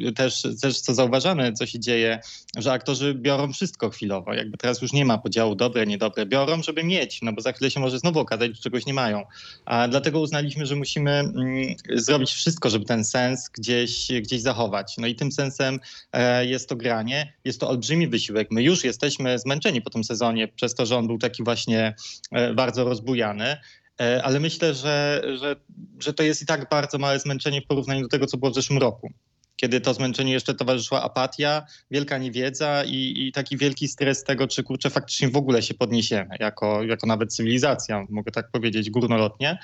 E, 0.08 0.12
też, 0.12 0.42
też 0.62 0.80
co 0.80 0.94
zauważamy, 0.94 1.52
co 1.52 1.66
się 1.66 1.80
dzieje, 1.80 2.20
że 2.58 2.72
aktorzy 2.72 3.14
biorą 3.14 3.52
wszystko 3.52 3.90
chwilowo. 3.90 4.34
Jakby 4.34 4.58
teraz 4.58 4.82
już 4.82 4.92
nie 4.92 5.04
ma 5.04 5.18
podziału 5.18 5.54
dobre, 5.54 5.86
niedobre. 5.86 6.26
Biorą, 6.26 6.62
żeby 6.62 6.84
mieć, 6.84 7.22
no 7.22 7.32
bo 7.32 7.40
za 7.40 7.52
chwilę 7.52 7.70
się 7.70 7.80
może 7.80 7.98
znowu 7.98 8.20
okazać, 8.20 8.56
że 8.56 8.62
czegoś 8.62 8.86
nie 8.86 8.94
mają. 8.94 9.24
A 9.64 9.88
dlatego 9.88 10.20
uznaliśmy, 10.20 10.66
że 10.66 10.76
musimy 10.76 11.10
mm, 11.10 11.74
zrobić 11.94 12.32
wszystko, 12.32 12.70
żeby 12.70 12.84
ten 12.84 13.04
sens 13.04 13.48
gdzieś 13.48 13.91
gdzieś, 13.92 14.22
gdzieś 14.22 14.40
zachować. 14.40 14.94
No 14.98 15.06
i 15.06 15.14
tym 15.14 15.32
sensem 15.32 15.80
e, 16.12 16.46
jest 16.46 16.68
to 16.68 16.76
granie. 16.76 17.32
Jest 17.44 17.60
to 17.60 17.68
olbrzymi 17.68 18.08
wysiłek. 18.08 18.48
My 18.50 18.62
już 18.62 18.84
jesteśmy 18.84 19.38
zmęczeni 19.38 19.82
po 19.82 19.90
tym 19.90 20.04
sezonie 20.04 20.48
przez 20.48 20.74
to, 20.74 20.86
że 20.86 20.96
on 20.96 21.06
był 21.06 21.18
taki 21.18 21.44
właśnie 21.44 21.94
e, 22.32 22.54
bardzo 22.54 22.84
rozbujany 22.84 23.56
e, 24.00 24.22
ale 24.22 24.40
myślę, 24.40 24.74
że, 24.74 25.22
że, 25.36 25.56
że 25.98 26.12
to 26.12 26.22
jest 26.22 26.42
i 26.42 26.46
tak 26.46 26.68
bardzo 26.70 26.98
małe 26.98 27.18
zmęczenie 27.18 27.60
w 27.60 27.66
porównaniu 27.66 28.02
do 28.02 28.08
tego, 28.08 28.26
co 28.26 28.36
było 28.36 28.50
w 28.50 28.54
zeszłym 28.54 28.78
roku. 28.78 29.12
Kiedy 29.62 29.80
to 29.80 29.94
zmęczenie 29.94 30.32
jeszcze 30.32 30.54
towarzyszyła 30.54 31.02
apatia, 31.02 31.66
wielka 31.90 32.18
niewiedza 32.18 32.84
i, 32.84 33.14
i 33.16 33.32
taki 33.32 33.56
wielki 33.56 33.88
stres 33.88 34.24
tego, 34.24 34.48
czy 34.48 34.62
kurczę 34.62 34.90
faktycznie 34.90 35.28
w 35.28 35.36
ogóle 35.36 35.62
się 35.62 35.74
podniesiemy, 35.74 36.36
jako, 36.40 36.82
jako 36.82 37.06
nawet 37.06 37.34
cywilizacja, 37.34 38.06
mogę 38.10 38.32
tak 38.32 38.50
powiedzieć, 38.50 38.90
górnolotnie. 38.90 39.58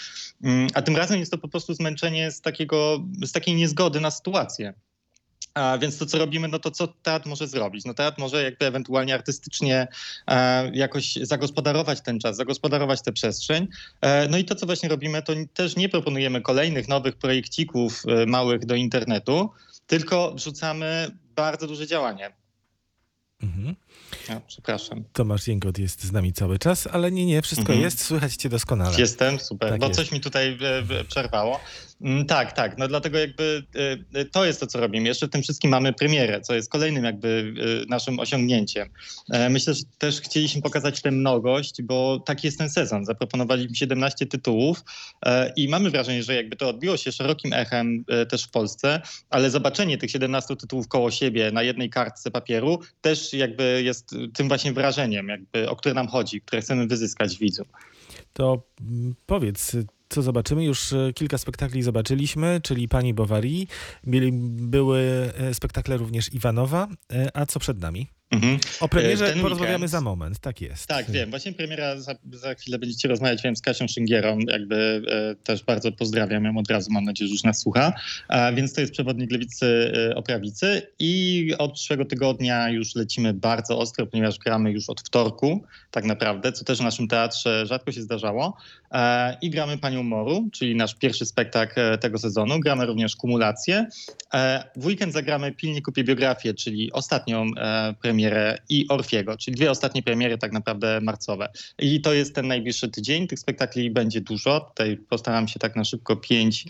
Mm, 0.45 0.69
a 0.75 0.83
tym 0.83 0.97
razem 0.97 1.21
jest 1.21 1.33
to 1.33 1.39
po 1.39 1.49
prostu 1.49 1.75
zmęczenie 1.75 2.31
z, 2.31 2.41
takiego, 2.41 3.05
z 3.23 3.33
takiej 3.33 3.55
niezgody 3.55 4.01
na 4.01 4.11
sytuację. 4.11 4.75
A 5.55 5.79
więc 5.79 5.99
to, 5.99 6.07
co 6.07 6.19
robimy, 6.19 6.49
no 6.49 6.59
to 6.59 6.71
co 6.71 6.89
teatr 6.89 7.29
może 7.29 7.49
zrobić? 7.49 7.85
No 7.85 7.95
teatr 7.95 8.21
może 8.21 8.43
jakby 8.43 8.67
ewentualnie 8.67 9.15
artystycznie 9.15 9.89
e, 10.27 10.71
jakoś 10.75 11.15
zagospodarować 11.15 12.01
ten 12.01 12.21
czas, 12.21 12.37
zagospodarować 12.37 13.03
tę 13.03 13.13
przestrzeń. 13.13 13.69
E, 14.01 14.29
no 14.29 14.39
i 14.39 14.45
to, 14.45 14.55
co 14.55 14.67
właśnie 14.67 14.89
robimy, 14.89 15.23
to 15.23 15.33
też 15.55 15.77
nie 15.77 15.89
proponujemy 15.89 16.41
kolejnych 16.41 16.89
nowych 16.89 17.17
projekcików 17.17 18.03
e, 18.09 18.27
małych 18.27 18.67
do 18.67 18.75
internetu, 18.75 19.51
tylko 19.89 20.33
wrzucamy 20.35 21.11
bardzo 21.35 21.67
duże 21.67 21.87
działanie. 21.87 22.37
Mhm. 23.43 23.75
Ja, 24.29 24.41
przepraszam. 24.47 25.05
Tomasz 25.13 25.49
Jęgot 25.49 25.79
jest 25.79 26.05
z 26.05 26.13
nami 26.13 26.33
cały 26.33 26.59
czas, 26.59 26.87
ale 26.87 27.11
nie, 27.11 27.27
nie, 27.27 27.43
wszystko 27.43 27.73
mhm. 27.73 27.81
jest, 27.81 28.05
słychać 28.05 28.37
cię 28.37 28.49
doskonale. 28.49 28.99
Jestem, 28.99 29.39
super, 29.39 29.71
tak 29.71 29.81
bo 29.81 29.87
jest. 29.87 30.01
coś 30.01 30.13
mi 30.13 30.21
tutaj 30.21 30.59
przerwało. 31.09 31.61
Mm, 32.01 32.27
Tak, 32.27 32.53
tak. 32.53 32.79
No 32.79 32.89
dlatego 32.89 33.19
jakby 33.19 33.63
y, 34.15 34.19
y, 34.19 34.25
to 34.25 34.45
jest 34.45 34.61
to, 34.61 34.67
co 34.67 34.81
robimy. 34.81 35.09
Jeszcze 35.09 35.27
w 35.27 35.31
tym 35.31 35.43
wszystkim 35.43 35.71
mamy 35.71 35.93
premierę, 35.93 36.41
co 36.41 36.55
jest 36.55 36.71
kolejnym 36.71 37.05
jakby 37.05 37.55
naszym 37.89 38.21
osiągnięciem. 38.21 38.89
E, 39.31 39.49
Myślę, 39.49 39.75
że 39.75 39.83
też 39.99 40.21
chcieliśmy 40.21 40.63
pokazać 40.63 41.03
tę 41.03 41.11
mnogość, 41.11 41.83
bo 41.83 42.21
taki 42.27 42.47
jest 42.47 42.59
ten 42.59 42.71
sezon. 42.71 43.05
Zaproponowaliśmy 43.05 43.75
17 43.75 44.27
tytułów 44.27 44.85
e, 45.27 45.53
i 45.57 45.69
mamy 45.69 45.91
wrażenie, 45.91 46.23
że 46.23 46.35
jakby 46.35 46.57
to 46.57 46.69
odbiło 46.69 46.97
się 46.97 47.13
szerokim 47.13 47.53
echem 47.53 48.05
e, 48.09 48.27
też 48.27 48.45
w 48.45 48.51
Polsce, 48.51 49.03
ale 49.31 49.51
zobaczenie 49.51 49.99
tych 49.99 50.11
17 50.11 50.57
tytułów 50.57 50.89
koło 50.89 51.11
siebie 51.11 51.53
na 51.53 51.63
jednej 51.63 51.91
kartce 51.91 52.31
papieru 52.31 52.81
też 53.01 53.33
jakby 53.33 53.83
jest 53.89 54.15
tym 54.35 54.49
właśnie 54.49 54.73
wrażeniem, 54.73 55.29
jakby, 55.29 55.71
o 55.71 55.77
które 55.77 55.95
nam 55.95 56.09
chodzi, 56.09 56.41
które 56.41 56.63
chcemy 56.63 56.87
wyzyskać 56.87 57.39
widzu. 57.39 57.65
To 58.33 58.63
mm, 58.81 59.15
powiedz, 59.27 59.77
co 60.09 60.23
zobaczymy? 60.23 60.65
Już 60.65 60.93
e, 60.93 61.13
kilka 61.15 61.39
spektakli 61.39 61.83
zobaczyliśmy, 61.83 62.61
czyli 62.63 62.89
Pani 62.89 63.15
Bowari. 63.15 63.69
Mieli, 64.07 64.33
były 64.53 65.01
e, 65.39 65.55
spektakle 65.55 65.97
również 65.97 66.35
Iwanowa. 66.35 66.89
E, 67.13 67.37
A 67.37 67.47
co 67.47 67.61
przed 67.61 67.81
nami? 67.81 68.09
Mhm. 68.31 68.59
O 68.81 68.89
premierze 68.89 69.33
ten 69.33 69.41
porozmawiamy 69.41 69.87
weekend- 69.87 69.89
za 69.89 70.01
moment, 70.01 70.39
tak 70.39 70.61
jest. 70.61 70.87
Tak, 70.87 71.11
wiem. 71.11 71.31
Właśnie 71.31 71.53
premiera 71.53 72.01
za, 72.01 72.15
za 72.33 72.55
chwilę 72.55 72.79
będziecie 72.79 73.09
rozmawiać 73.09 73.43
wiem, 73.43 73.57
z 73.57 73.63
Kasią 73.63 73.89
Szyngierą. 73.89 74.39
Jakby 74.39 75.03
e, 75.09 75.35
też 75.45 75.65
bardzo 75.65 75.93
pozdrawiam 75.93 76.45
ją 76.45 76.59
od 76.59 76.71
razu. 76.71 76.93
Mam 76.93 77.05
nadzieję, 77.05 77.29
że 77.29 77.33
już 77.33 77.45
nas 77.45 77.59
słucha. 77.59 77.93
A, 78.29 78.53
więc 78.53 78.73
to 78.73 78.81
jest 78.81 78.93
przewodnik 78.93 79.33
lewicy 79.33 79.93
e, 80.11 80.15
o 80.15 80.23
prawicy. 80.23 80.83
I 80.99 81.53
od 81.59 81.73
przyszłego 81.73 82.05
tygodnia 82.05 82.69
już 82.71 82.95
lecimy 82.95 83.35
bardzo 83.35 83.79
ostro, 83.79 84.07
ponieważ 84.07 84.39
gramy 84.39 84.73
już 84.73 84.89
od 84.89 85.01
wtorku, 85.01 85.65
tak 85.91 86.05
naprawdę, 86.05 86.53
co 86.53 86.65
też 86.65 86.79
w 86.79 86.83
naszym 86.83 87.09
teatrze 87.09 87.67
rzadko 87.67 87.93
się 87.93 88.03
zdarzało. 88.03 88.57
E, 88.95 89.37
I 89.43 89.51
gramy 89.51 89.79
Panią 89.79 90.03
Moru, 90.03 90.49
czyli 90.53 90.77
nasz 90.77 90.95
pierwszy 90.95 91.27
spektakl 91.27 91.81
e, 91.81 91.99
tego 91.99 92.19
sezonu. 92.19 92.61
Gramy 92.61 92.87
również 92.87 93.17
kumulację. 93.17 93.87
E, 94.35 94.65
W 94.77 94.87
weekend 94.87 95.13
zagramy 95.13 95.53
Pilnie 95.53 95.83
kupię 95.83 96.05
biografię, 96.05 96.55
czyli 96.55 96.93
ostatnią 96.93 97.47
premierę 98.03 98.59
i 98.69 98.89
Orfiego, 98.89 99.37
czyli 99.37 99.57
dwie 99.57 99.71
ostatnie 99.71 100.03
premiery 100.03 100.39
tak 100.39 100.53
naprawdę 100.53 101.01
marcowe. 101.01 101.49
I 101.79 102.01
to 102.01 102.13
jest 102.13 102.35
ten 102.35 102.47
najbliższy 102.49 102.89
tydzień. 102.89 103.27
Tych 103.27 103.39
spektakli 103.39 103.91
będzie 103.91 104.21
dużo. 104.21 104.61
Tutaj 104.61 104.97
postaram 104.97 105.49
się 105.49 105.59
tak 105.59 105.77
na 105.77 105.85
szybko 105.85 106.17
pięć, 106.17 106.65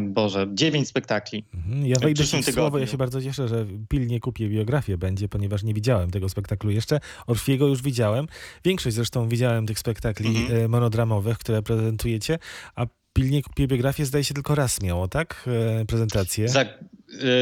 Boże, 0.00 0.46
dziewięć 0.54 0.88
spektakli. 0.88 1.44
Mhm, 1.54 1.86
Ja 1.86 1.96
wejdę 2.00 2.24
w 2.24 2.44
słowo, 2.52 2.78
ja 2.78 2.86
się 2.86 2.96
bardzo 2.96 3.22
cieszę, 3.22 3.48
że 3.48 3.66
pilnie 3.88 4.20
kupię 4.20 4.48
biografię 4.48 4.98
będzie, 4.98 5.28
ponieważ 5.28 5.62
nie 5.62 5.74
widziałem 5.74 6.10
tego 6.10 6.28
spektaklu 6.28 6.70
jeszcze. 6.70 7.00
Orfiego 7.26 7.66
już 7.66 7.82
widziałem. 7.82 8.26
Większość 8.64 8.96
zresztą 8.96 9.28
widziałem 9.28 9.66
tych 9.66 9.78
spektakli 9.78 10.28
Mhm. 10.28 10.60
e, 10.64 10.68
monodramowych, 10.68 11.38
które 11.38 11.62
prezentujecie, 11.62 12.38
a 12.74 12.86
pilnie 13.12 13.42
kupię 13.42 13.66
biografię 13.66 14.04
zdaje 14.06 14.24
się 14.24 14.34
tylko 14.34 14.54
raz 14.54 14.82
miało, 14.82 15.08
tak? 15.08 15.44
E, 15.80 15.84
Prezentację. 15.84 16.44
E, 16.44 16.78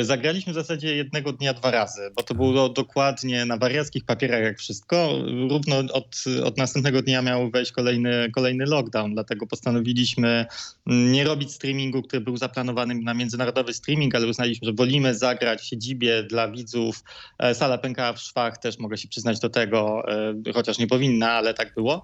Zagraliśmy 0.02 0.52
w 0.52 0.54
zasadzie 0.54 0.96
jednego 0.96 1.32
dnia 1.32 1.54
dwa 1.54 1.70
razy, 1.70 2.10
bo 2.16 2.22
to 2.22 2.34
było 2.34 2.68
dokładnie 2.68 3.44
na 3.44 3.56
wariackich 3.56 4.04
papierach 4.04 4.42
jak 4.42 4.58
wszystko. 4.58 5.08
Równo 5.50 5.78
od, 5.92 6.24
od 6.44 6.56
następnego 6.56 7.02
dnia 7.02 7.22
miał 7.22 7.50
wejść 7.50 7.72
kolejny, 7.72 8.30
kolejny 8.34 8.64
lockdown, 8.66 9.14
dlatego 9.14 9.46
postanowiliśmy 9.46 10.46
mm, 10.86 11.12
nie 11.12 11.24
robić 11.24 11.52
streamingu, 11.52 12.02
który 12.02 12.20
był 12.20 12.36
zaplanowany 12.36 12.94
na 12.94 13.14
międzynarodowy 13.14 13.74
streaming, 13.74 14.14
ale 14.14 14.26
uznaliśmy, 14.26 14.66
że 14.66 14.72
wolimy 14.72 15.14
zagrać 15.14 15.60
w 15.60 15.64
siedzibie 15.64 16.22
dla 16.22 16.50
widzów. 16.50 17.04
E, 17.38 17.54
Sala 17.54 17.78
pękała 17.78 18.12
w 18.12 18.20
szwach, 18.20 18.58
też 18.58 18.78
mogę 18.78 18.98
się 18.98 19.08
przyznać 19.08 19.40
do 19.40 19.50
tego, 19.50 20.02
e, 20.48 20.52
chociaż 20.52 20.78
nie 20.78 20.86
powinna, 20.86 21.32
ale 21.32 21.54
tak 21.54 21.74
było. 21.74 22.02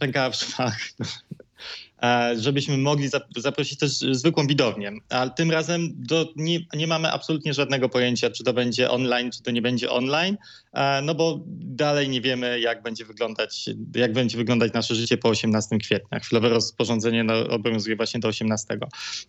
Pękała 0.00 0.30
w 0.30 0.36
szwach. 0.36 0.78
e, 2.02 2.34
żebyśmy 2.38 2.78
mogli 2.78 3.08
zap- 3.08 3.40
zaprosić 3.40 3.78
też 3.78 3.90
zwykłą 3.90 4.46
widownię. 4.46 4.92
Ale 5.08 5.30
tym 5.30 5.50
razem 5.50 5.94
do, 5.96 6.17
nie, 6.36 6.58
nie 6.74 6.86
mamy 6.86 7.12
absolutnie 7.12 7.54
żadnego 7.54 7.88
pojęcia, 7.88 8.30
czy 8.30 8.44
to 8.44 8.52
będzie 8.52 8.90
online, 8.90 9.30
czy 9.30 9.42
to 9.42 9.50
nie 9.50 9.62
będzie 9.62 9.90
online, 9.90 10.36
e, 10.72 11.02
no 11.02 11.14
bo 11.14 11.40
dalej 11.78 12.08
nie 12.08 12.20
wiemy, 12.20 12.60
jak 12.60 12.82
będzie 12.82 13.04
wyglądać, 13.04 13.70
jak 13.94 14.12
będzie 14.12 14.36
wyglądać 14.36 14.72
nasze 14.72 14.94
życie 14.94 15.16
po 15.16 15.28
18 15.28 15.78
kwietnia. 15.78 16.18
Chwilowe 16.20 16.48
rozporządzenie 16.48 17.24
no, 17.24 17.34
obowiązuje 17.48 17.96
właśnie 17.96 18.20
do 18.20 18.28
18. 18.28 18.78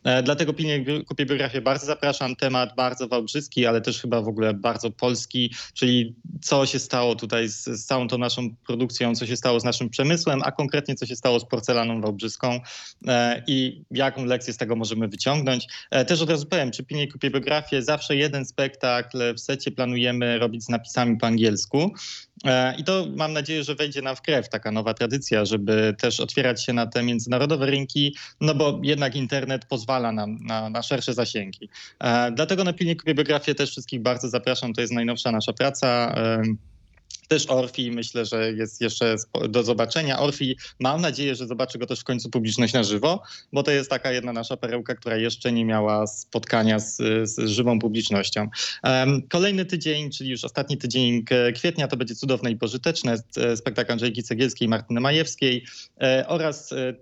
E, 0.04 0.24
Dlatego 0.24 0.54
pilnie 0.54 1.04
kupię 1.08 1.26
biografię. 1.26 1.62
Bardzo 1.62 1.86
zapraszam. 1.86 2.36
Temat 2.36 2.76
bardzo 2.76 3.08
wałbrzyski, 3.08 3.66
ale 3.66 3.82
też 3.82 4.02
chyba 4.02 4.22
w 4.22 4.28
ogóle 4.28 4.54
bardzo 4.54 4.92
polski, 4.92 5.54
czyli 5.74 6.16
co 6.42 6.66
się 6.66 6.80
stało 6.80 7.16
tutaj 7.16 7.50
z, 7.50 7.66
z 7.66 7.86
całą 7.86 8.08
tą 8.08 8.18
naszą 8.18 8.56
produkcją, 8.68 9.16
co 9.16 9.26
się 9.26 9.38
stało 9.38 9.60
z 9.60 9.64
naszym 9.64 9.90
przemysłem, 9.90 10.42
a 10.44 10.52
konkretnie 10.52 10.96
co 10.96 11.06
się 11.06 11.16
stało 11.16 11.40
z 11.40 11.46
porcelaną 11.46 12.02
wałbrzyską 12.02 12.60
e, 13.08 13.44
i 13.48 13.84
jaką 13.92 14.26
lekcję 14.26 14.54
z 14.54 14.58
tego 14.58 14.76
możemy 14.76 15.08
wyciągnąć. 15.08 15.68
Też 16.08 16.22
od 16.22 16.30
razu 16.30 16.46
powiem, 16.46 16.72
przy 16.80 16.86
pilnie 16.86 17.12
kupię 17.12 17.30
biografię, 17.30 17.82
zawsze 17.82 18.16
jeden 18.16 18.46
spektakl 18.46 19.34
w 19.36 19.40
secie 19.40 19.72
planujemy 19.72 20.40
robić 20.40 20.64
z 20.64 20.70
napisami 20.70 21.18
po 21.18 21.28
angielsku. 21.28 21.94
E, 22.46 22.76
I 22.78 22.84
to 22.84 23.08
mam 23.16 23.34
nadzieję, 23.34 23.64
że 23.64 23.76
wejdzie 23.76 24.02
nam 24.02 24.16
w 24.16 24.22
krew 24.22 24.50
taka 24.50 24.72
nowa 24.72 24.94
tradycja, 24.94 25.46
żeby 25.46 25.96
też 26.00 26.20
otwierać 26.20 26.66
się 26.66 26.74
na 26.74 26.88
te 26.88 27.04
międzynarodowe 27.04 27.66
rynki, 27.66 28.16
no 28.42 28.56
bo 28.56 28.80
jednak 28.84 29.16
internet 29.16 29.66
pozwala 29.66 30.12
nam 30.12 30.38
na, 30.42 30.70
na 30.70 30.84
szersze 30.84 31.14
zasięgi. 31.14 31.70
E, 32.00 32.32
Dlatego 32.32 32.64
na 32.64 32.74
pilnie 32.74 32.96
kupię 32.96 33.16
biografię 33.16 33.56
też 33.56 33.72
wszystkich 33.72 34.02
bardzo 34.02 34.30
zapraszam. 34.30 34.74
To 34.74 34.82
jest 34.82 34.94
najnowsza 34.94 35.32
nasza 35.32 35.54
praca. 35.54 36.16
Też 37.30 37.46
Orfi 37.50 37.92
myślę, 37.92 38.26
że 38.26 38.52
jest 38.52 38.82
jeszcze 38.82 39.16
do 39.50 39.64
zobaczenia. 39.64 40.20
Orfi 40.20 40.58
mam 40.80 41.02
nadzieję, 41.02 41.36
że 41.36 41.48
zobaczy 41.48 41.78
go 41.78 41.86
też 41.86 42.00
w 42.00 42.04
końcu 42.04 42.30
publiczność 42.30 42.74
na 42.74 42.84
żywo, 42.84 43.24
bo 43.54 43.64
to 43.64 43.72
jest 43.72 43.90
taka 43.90 44.12
jedna 44.12 44.34
nasza 44.34 44.58
perełka, 44.58 44.96
która 44.96 45.18
jeszcze 45.18 45.52
nie 45.52 45.66
miała 45.66 46.08
spotkania 46.08 46.80
z, 46.80 46.98
z 47.30 47.48
żywą 47.50 47.80
publicznością. 47.80 48.48
Kolejny 49.30 49.66
tydzień, 49.66 50.12
czyli 50.12 50.30
już 50.30 50.44
ostatni 50.44 50.78
tydzień 50.78 51.26
kwietnia, 51.56 51.88
to 51.88 51.98
będzie 51.98 52.16
cudowne 52.16 52.52
i 52.52 52.56
pożyteczne. 52.56 53.16
e, 53.38 53.58
Spektakl 53.58 53.92
Andrzejki 53.92 54.24
Cegielskiej 54.24 54.66
i 54.66 54.70
Martyny 54.70 55.00
Majewskiej 55.00 55.66
e, 56.02 56.26
oraz 56.28 56.74
e, 56.74 56.94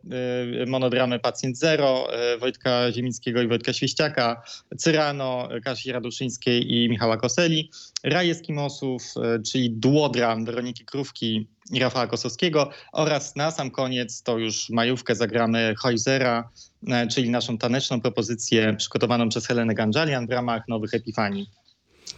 monodramy 0.67 1.19
Pacjent 1.19 1.57
Zero 1.57 2.07
Wojtka 2.39 2.91
Ziemickiego 2.91 3.41
i 3.41 3.47
Wojtka 3.47 3.73
Świeściaka, 3.73 4.43
Cyrano 4.77 5.49
Kasi 5.63 5.91
Raduszyńskiej 5.91 6.73
i 6.73 6.89
Michała 6.89 7.17
Koseli, 7.17 7.69
Raj 8.03 8.29
Eskimosów, 8.29 9.03
e, 9.17 9.39
czyli 9.39 9.71
duodram 9.71 10.45
Weroniki 10.45 10.85
Krówki 10.85 11.47
i 11.71 11.79
Rafała 11.79 12.07
Kosowskiego 12.07 12.69
oraz 12.91 13.35
na 13.35 13.51
sam 13.51 13.71
koniec 13.71 14.23
to 14.23 14.37
już 14.37 14.69
majówkę 14.69 15.15
zagramy 15.15 15.75
Heusera, 15.83 16.49
e, 16.87 17.07
czyli 17.07 17.29
naszą 17.29 17.57
taneczną 17.57 18.01
propozycję 18.01 18.75
przygotowaną 18.77 19.29
przez 19.29 19.47
Helenę 19.47 19.73
Ganżalian 19.73 20.27
w 20.27 20.31
ramach 20.31 20.67
Nowych 20.67 20.93
Epifanii. 20.93 21.49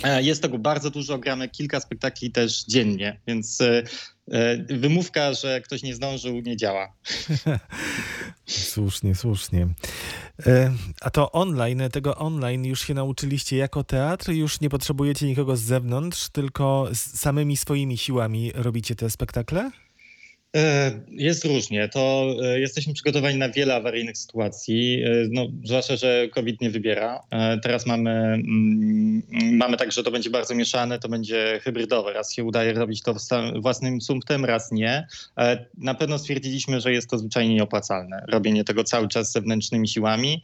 E, 0.03 0.24
Jest 0.24 0.41
tego 0.41 0.59
bardzo 0.59 0.89
dużo, 0.89 1.17
gramy 1.17 1.50
kilka 1.50 1.79
spektakli 1.79 2.31
też 2.31 2.63
dziennie, 2.65 3.19
więc 3.27 3.59
wymówka, 4.69 5.33
że 5.33 5.62
ktoś 5.62 5.83
nie 5.83 5.95
zdążył, 5.95 6.39
nie 6.39 6.57
działa. 6.57 6.93
Słusznie, 8.45 9.15
słusznie. 9.15 9.67
E, 10.48 10.72
A 11.01 11.10
to 11.10 11.31
online, 11.31 11.81
tego 11.91 12.15
online 12.15 12.65
już 12.65 12.81
się 12.81 12.93
nauczyliście 12.93 13.58
jako 13.58 13.84
teatr? 13.84 14.31
Już 14.31 14.62
nie 14.62 14.69
potrzebujecie 14.69 15.25
nikogo 15.25 15.55
z 15.58 15.62
zewnątrz, 15.62 16.29
tylko 16.29 16.88
z 16.93 17.19
samymi 17.19 17.58
swoimi 17.58 17.98
siłami 17.98 18.51
robicie 18.55 18.96
te 18.96 19.10
spektakle? 19.10 19.72
E, 20.55 20.91
Jest 21.11 21.45
różnie. 21.45 21.89
To 21.89 22.35
e, 22.43 22.59
jesteśmy 22.59 22.93
przygotowani 22.93 23.37
na 23.37 23.49
wiele 23.49 23.75
awaryjnych 23.75 24.17
sytuacji, 24.17 25.03
e, 25.03 25.09
no, 25.31 25.47
zwłaszcza, 25.63 25.95
że 25.95 26.27
COVID 26.27 26.61
nie 26.61 26.69
wybiera. 26.69 27.23
Teraz 27.63 27.85
mamy, 27.85 28.11
mm, 28.11 29.21
mamy 29.57 29.77
tak, 29.77 29.91
że 29.91 30.03
to 30.03 30.11
będzie 30.11 30.29
bardzo 30.29 30.55
mieszane, 30.55 30.99
to 30.99 31.09
będzie 31.09 31.59
hybrydowe. 31.63 32.13
Raz 32.13 32.33
się 32.33 32.43
udaje 32.43 32.73
robić 32.73 33.01
to 33.01 33.15
własnym 33.61 34.01
sumptem, 34.01 34.45
raz 34.45 34.71
nie. 34.71 35.07
Na 35.77 35.93
pewno 35.93 36.19
stwierdziliśmy, 36.19 36.81
że 36.81 36.91
jest 36.91 37.09
to 37.09 37.17
zwyczajnie 37.17 37.55
nieopłacalne. 37.55 38.25
Robienie 38.27 38.63
tego 38.63 38.83
cały 38.83 39.07
czas 39.07 39.31
zewnętrznymi 39.31 39.87
siłami. 39.87 40.43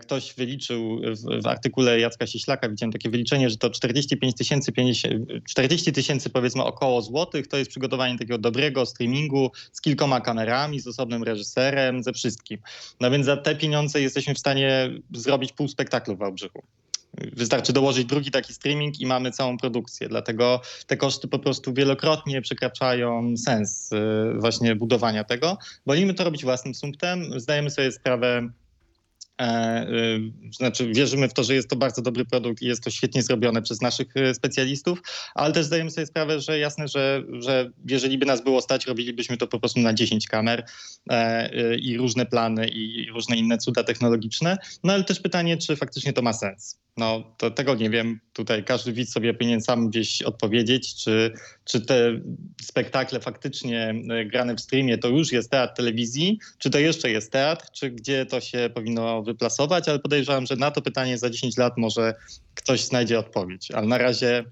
Ktoś 0.00 0.34
wyliczył 0.34 1.00
w, 1.42 1.46
artykule 1.46 2.00
Jacka 2.00 2.26
Sieślaka, 2.26 2.68
widziałem 2.68 2.92
takie 2.92 3.10
wyliczenie, 3.10 3.50
że 3.50 3.56
to 3.56 3.70
45 3.70 4.34
tysięcy, 4.34 4.72
50 4.72 5.14
40 5.48 5.92
tysięcy 5.92 6.30
powiedzmy 6.30 6.64
około 6.64 7.02
złotych, 7.02 7.46
to 7.46 7.56
jest 7.56 7.70
przygotowanie 7.70 8.18
takiego 8.18 8.38
dobrego 8.38 8.86
streamingu 8.86 9.23
z 9.72 9.80
kilkoma 9.80 10.20
kamerami, 10.20 10.80
z 10.80 10.86
osobnym 10.86 11.22
reżyserem, 11.22 12.02
ze 12.02 12.12
wszystkim. 12.12 12.58
No 13.00 13.10
więc 13.10 13.26
za 13.26 13.36
te 13.36 13.56
pieniądze 13.56 14.00
jesteśmy 14.00 14.34
w 14.34 14.38
stanie 14.38 14.90
zrobić 15.12 15.52
pół 15.52 15.68
spektaklu 15.68 16.16
w 16.16 16.18
Wałbrzychu. 16.18 16.62
Wystarczy 17.32 17.72
dołożyć 17.72 18.04
drugi 18.04 18.30
taki 18.30 18.54
streaming 18.54 19.00
i 19.00 19.06
mamy 19.06 19.30
całą 19.30 19.58
produkcję. 19.58 20.08
Dlatego 20.08 20.60
te 20.86 20.96
koszty 20.96 21.28
po 21.28 21.38
prostu 21.38 21.74
wielokrotnie 21.74 22.42
przekraczają 22.42 23.36
sens 23.36 23.92
y, 23.92 23.96
właśnie 24.40 24.76
budowania 24.76 25.24
tego. 25.24 25.58
Wolimy 25.86 26.14
to 26.14 26.24
robić 26.24 26.44
własnym 26.44 26.74
sumptem. 26.74 27.40
Zdajemy 27.40 27.70
sobie 27.70 27.92
sprawę, 27.92 28.48
znaczy, 30.56 30.92
wierzymy 30.92 31.28
w 31.28 31.34
to, 31.34 31.44
że 31.44 31.54
jest 31.54 31.68
to 31.68 31.76
bardzo 31.76 32.02
dobry 32.02 32.24
produkt 32.24 32.62
i 32.62 32.66
jest 32.66 32.84
to 32.84 32.90
świetnie 32.90 33.22
zrobione 33.22 33.62
przez 33.62 33.80
naszych 33.80 34.16
y, 34.16 34.34
specjalistów, 34.34 35.02
ale 35.34 35.54
też 35.54 35.66
zdajemy 35.66 35.90
sobie 35.90 36.06
sprawę, 36.06 36.40
że 36.40 36.58
jasne, 36.58 36.88
że, 36.88 37.22
że 37.40 37.70
jeżeli 37.88 38.18
by 38.18 38.26
nas 38.26 38.44
było 38.44 38.62
stać, 38.62 38.86
robilibyśmy 38.86 39.36
to 39.36 39.46
po 39.46 39.60
prostu 39.60 39.80
na 39.80 39.94
10 39.94 40.28
kamer 40.28 40.64
e, 41.10 41.76
i 41.76 41.96
różne 41.96 42.26
plany 42.26 42.68
i 42.68 43.10
różne 43.10 43.36
inne 43.36 43.58
cuda 43.58 43.84
technologiczne. 43.84 44.56
No 44.84 44.92
ale 44.92 45.04
też 45.04 45.20
pytanie, 45.20 45.56
czy 45.56 45.76
faktycznie 45.76 46.12
to 46.12 46.22
ma 46.22 46.32
sens. 46.32 46.83
No, 46.96 47.34
to 47.36 47.50
tego 47.50 47.74
nie 47.74 47.90
wiem. 47.90 48.20
Tutaj 48.32 48.64
każdy 48.64 48.92
widz 48.92 49.12
sobie 49.12 49.34
powinien 49.34 49.60
sam 49.60 49.88
gdzieś 49.88 50.22
odpowiedzieć, 50.22 50.94
czy, 50.94 51.32
czy 51.64 51.80
te 51.80 52.20
spektakle 52.62 53.20
faktycznie 53.20 53.94
e, 54.10 54.24
grane 54.24 54.54
w 54.54 54.60
streamie 54.60 54.98
to 54.98 55.08
już 55.08 55.32
jest 55.32 55.50
teatr 55.50 55.74
telewizji, 55.74 56.38
czy 56.58 56.70
to 56.70 56.78
jeszcze 56.78 57.10
jest 57.10 57.32
teatr, 57.32 57.70
czy 57.72 57.90
gdzie 57.90 58.26
to 58.26 58.40
się 58.40 58.70
powinno 58.74 59.22
wyplasować, 59.22 59.88
ale 59.88 59.98
podejrzewam, 59.98 60.46
że 60.46 60.56
na 60.56 60.70
to 60.70 60.82
pytanie 60.82 61.18
za 61.18 61.30
10 61.30 61.56
lat 61.56 61.72
może 61.76 62.14
ktoś 62.54 62.84
znajdzie 62.84 63.18
odpowiedź. 63.18 63.70
Ale 63.70 63.86
na 63.86 63.98
razie 63.98 64.44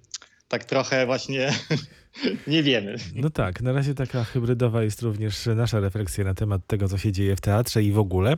tak 0.48 0.64
trochę 0.64 1.06
właśnie 1.06 1.52
nie 2.46 2.62
wiemy. 2.62 2.96
No 3.14 3.30
tak, 3.30 3.60
na 3.60 3.72
razie 3.72 3.94
taka 3.94 4.24
hybrydowa 4.24 4.82
jest 4.82 5.02
również 5.02 5.46
nasza 5.46 5.80
refleksja 5.80 6.24
na 6.24 6.34
temat 6.34 6.66
tego, 6.66 6.88
co 6.88 6.98
się 6.98 7.12
dzieje 7.12 7.36
w 7.36 7.40
teatrze 7.40 7.82
i 7.82 7.92
w 7.92 7.98
ogóle. 7.98 8.36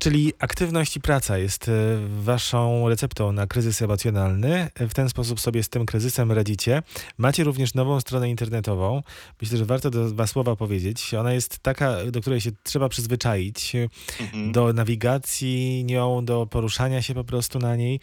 Czyli 0.00 0.32
aktywność 0.38 0.96
i 0.96 1.00
praca 1.00 1.38
jest 1.38 1.68
e, 1.68 1.72
waszą 2.22 2.88
receptą 2.88 3.32
na 3.32 3.46
kryzys 3.46 3.82
emocjonalny. 3.82 4.68
W 4.74 4.94
ten 4.94 5.08
sposób 5.08 5.40
sobie 5.40 5.62
z 5.62 5.68
tym 5.68 5.86
kryzysem 5.86 6.32
radzicie. 6.32 6.82
Macie 7.18 7.44
również 7.44 7.74
nową 7.74 8.00
stronę 8.00 8.30
internetową. 8.30 9.02
Myślę, 9.40 9.58
że 9.58 9.64
warto 9.64 9.90
do 9.90 10.10
dwa 10.10 10.26
słowa 10.26 10.56
powiedzieć. 10.56 11.14
Ona 11.14 11.32
jest 11.32 11.58
taka, 11.58 12.04
do 12.04 12.20
której 12.20 12.40
się 12.40 12.50
trzeba 12.62 12.88
przyzwyczaić. 12.88 13.72
Mhm. 14.20 14.52
Do 14.52 14.72
nawigacji 14.72 15.84
nią, 15.84 16.24
do 16.24 16.46
poruszania 16.46 17.02
się 17.02 17.14
po 17.14 17.24
prostu 17.24 17.58
na 17.58 17.76
niej. 17.76 18.00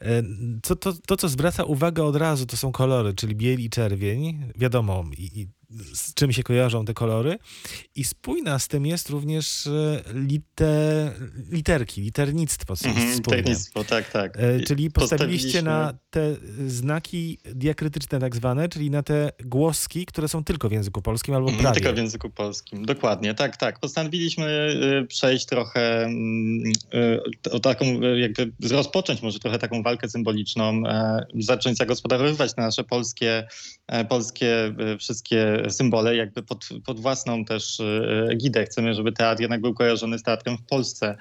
E, 0.00 0.22
co, 0.62 0.76
to, 0.76 0.92
to, 1.06 1.16
co 1.16 1.28
zwraca 1.28 1.64
uwagę 1.64 2.04
od 2.04 2.16
razu, 2.16 2.46
to 2.46 2.56
są 2.56 2.72
kolory, 2.72 3.14
czyli 3.14 3.34
biel 3.34 3.60
i 3.60 3.70
czerwień 3.70 4.41
wiadomo, 4.56 5.04
i, 5.16 5.40
i 5.40 5.48
z 5.94 6.14
czym 6.14 6.32
się 6.32 6.42
kojarzą 6.42 6.84
te 6.84 6.94
kolory. 6.94 7.38
I 7.94 8.04
spójna 8.04 8.58
z 8.58 8.68
tym 8.68 8.86
jest 8.86 9.10
również 9.10 9.66
e, 9.66 10.02
lite, 10.14 11.12
literki, 11.50 12.00
liternictwo. 12.00 12.74
Mhm, 12.84 13.14
liternictwo, 13.14 13.84
tak, 13.84 14.10
tak. 14.10 14.36
E, 14.36 14.60
czyli 14.60 14.90
postawiliście 14.90 15.62
na 15.62 15.94
te 16.10 16.36
znaki 16.66 17.38
diakrytyczne 17.44 18.20
tak 18.20 18.36
zwane, 18.36 18.68
czyli 18.68 18.90
na 18.90 19.02
te 19.02 19.32
głoski, 19.44 20.06
które 20.06 20.28
są 20.28 20.44
tylko 20.44 20.68
w 20.68 20.72
języku 20.72 21.02
polskim 21.02 21.34
albo 21.34 21.48
mhm, 21.48 21.62
prawie. 21.62 21.80
Tylko 21.80 21.94
w 21.94 21.96
języku 21.96 22.30
polskim, 22.30 22.86
dokładnie, 22.86 23.34
tak, 23.34 23.56
tak. 23.56 23.80
Postanowiliśmy 23.80 24.46
e, 25.02 25.06
przejść 25.06 25.46
trochę, 25.46 26.04
mm, 26.04 26.72
o 27.50 27.60
taką 27.60 28.00
jakby 28.00 28.52
rozpocząć 28.70 29.22
może 29.22 29.38
trochę 29.38 29.58
taką 29.58 29.82
walkę 29.82 30.08
symboliczną, 30.08 30.82
zacząć 31.34 31.78
zagospodarowywać 31.78 32.56
nasze 32.56 32.84
polskie, 32.84 33.48
polskie 34.08 34.74
wszystkie 34.98 35.61
symbole 35.70 36.16
jakby 36.16 36.42
pod, 36.42 36.68
pod 36.86 37.00
własną 37.00 37.44
też 37.44 37.80
e, 37.80 38.26
egidę. 38.30 38.64
Chcemy, 38.64 38.94
żeby 38.94 39.12
teatr 39.12 39.40
jednak 39.40 39.60
był 39.60 39.74
kojarzony 39.74 40.18
z 40.18 40.22
teatrem 40.22 40.56
w 40.58 40.62
Polsce. 40.62 41.16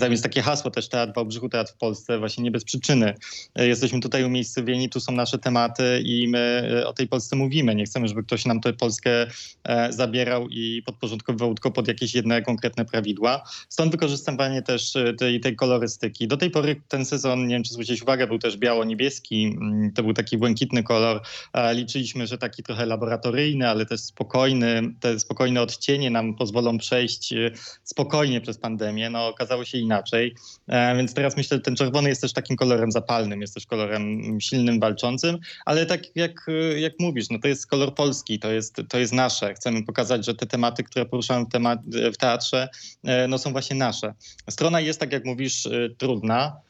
Tam 0.00 0.16
takie 0.16 0.42
hasło 0.42 0.70
też 0.70 0.88
Teatr 0.88 1.12
Wałbrzychu, 1.16 1.48
Teatr 1.48 1.72
w 1.72 1.76
Polsce, 1.76 2.18
właśnie 2.18 2.44
nie 2.44 2.50
bez 2.50 2.64
przyczyny. 2.64 3.14
E, 3.54 3.66
jesteśmy 3.66 4.00
tutaj 4.00 4.24
umiejscowieni, 4.24 4.88
tu 4.88 5.00
są 5.00 5.12
nasze 5.12 5.38
tematy 5.38 6.02
i 6.04 6.28
my 6.28 6.70
e, 6.80 6.86
o 6.86 6.92
tej 6.92 7.08
Polsce 7.08 7.36
mówimy. 7.36 7.74
Nie 7.74 7.84
chcemy, 7.84 8.08
żeby 8.08 8.22
ktoś 8.22 8.44
nam 8.44 8.60
tę 8.60 8.72
Polskę 8.72 9.26
zabierał 9.90 10.48
i 10.48 10.82
podporządkowywał 10.86 11.54
tylko 11.54 11.70
pod 11.70 11.88
jakieś 11.88 12.14
jedne 12.14 12.42
konkretne 12.42 12.84
prawidła. 12.84 13.42
Stąd 13.68 13.92
wykorzystywanie 13.92 14.62
też 14.62 14.92
tej, 15.18 15.40
tej 15.40 15.56
kolorystyki. 15.56 16.28
Do 16.28 16.36
tej 16.36 16.50
pory 16.50 16.80
ten 16.88 17.04
sezon, 17.04 17.46
nie 17.46 17.54
wiem 17.54 17.62
czy 17.62 17.72
zwróciłeś 17.72 18.02
uwagę, 18.02 18.26
był 18.26 18.38
też 18.38 18.56
biało-niebieski. 18.56 19.44
Mm, 19.44 19.92
to 19.92 20.02
był 20.02 20.12
taki 20.12 20.38
błękitny 20.38 20.82
kolor. 20.82 21.20
Liczyliśmy, 21.72 22.26
że 22.26 22.38
taki 22.38 22.62
trochę 22.62 22.86
laboratoryjny, 22.86 23.68
ale 23.68 23.85
te 23.86 23.98
spokojny, 23.98 24.82
te 25.00 25.20
spokojne 25.20 25.62
odcienie 25.62 26.10
nam 26.10 26.34
pozwolą 26.34 26.78
przejść 26.78 27.32
e, 27.32 27.50
spokojnie 27.84 28.40
przez 28.40 28.58
pandemię. 28.58 29.10
No 29.10 29.28
okazało 29.28 29.64
się 29.64 29.78
inaczej. 29.78 30.34
E, 30.68 30.96
więc 30.96 31.14
teraz 31.14 31.36
myślę, 31.36 31.56
że 31.56 31.62
ten 31.62 31.76
czerwony 31.76 32.08
jest 32.08 32.22
też 32.22 32.32
takim 32.32 32.56
kolorem 32.56 32.92
zapalnym, 32.92 33.40
jest 33.40 33.54
też 33.54 33.66
kolorem 33.66 34.20
silnym, 34.40 34.80
walczącym, 34.80 35.38
ale 35.64 35.86
tak 35.86 36.16
jak, 36.16 36.48
e, 36.48 36.80
jak 36.80 36.92
mówisz, 36.98 37.30
no 37.30 37.38
to 37.38 37.48
jest 37.48 37.66
kolor 37.66 37.94
polski, 37.94 38.38
to 38.38 38.52
jest, 38.52 38.76
to 38.88 38.98
jest 38.98 39.12
nasze. 39.12 39.54
Chcemy 39.54 39.84
pokazać, 39.84 40.26
że 40.26 40.34
te 40.34 40.46
tematy, 40.46 40.82
które 40.84 41.06
poruszamy 41.06 41.44
w, 41.44 41.48
temat, 41.48 41.80
w 41.86 42.16
teatrze, 42.16 42.68
no 43.28 43.38
są 43.38 43.52
właśnie 43.52 43.76
nasze. 43.76 44.14
Strona 44.50 44.80
jest, 44.80 45.00
tak 45.00 45.12
jak 45.12 45.24
mówisz, 45.24 45.68
trudna. 45.98 46.65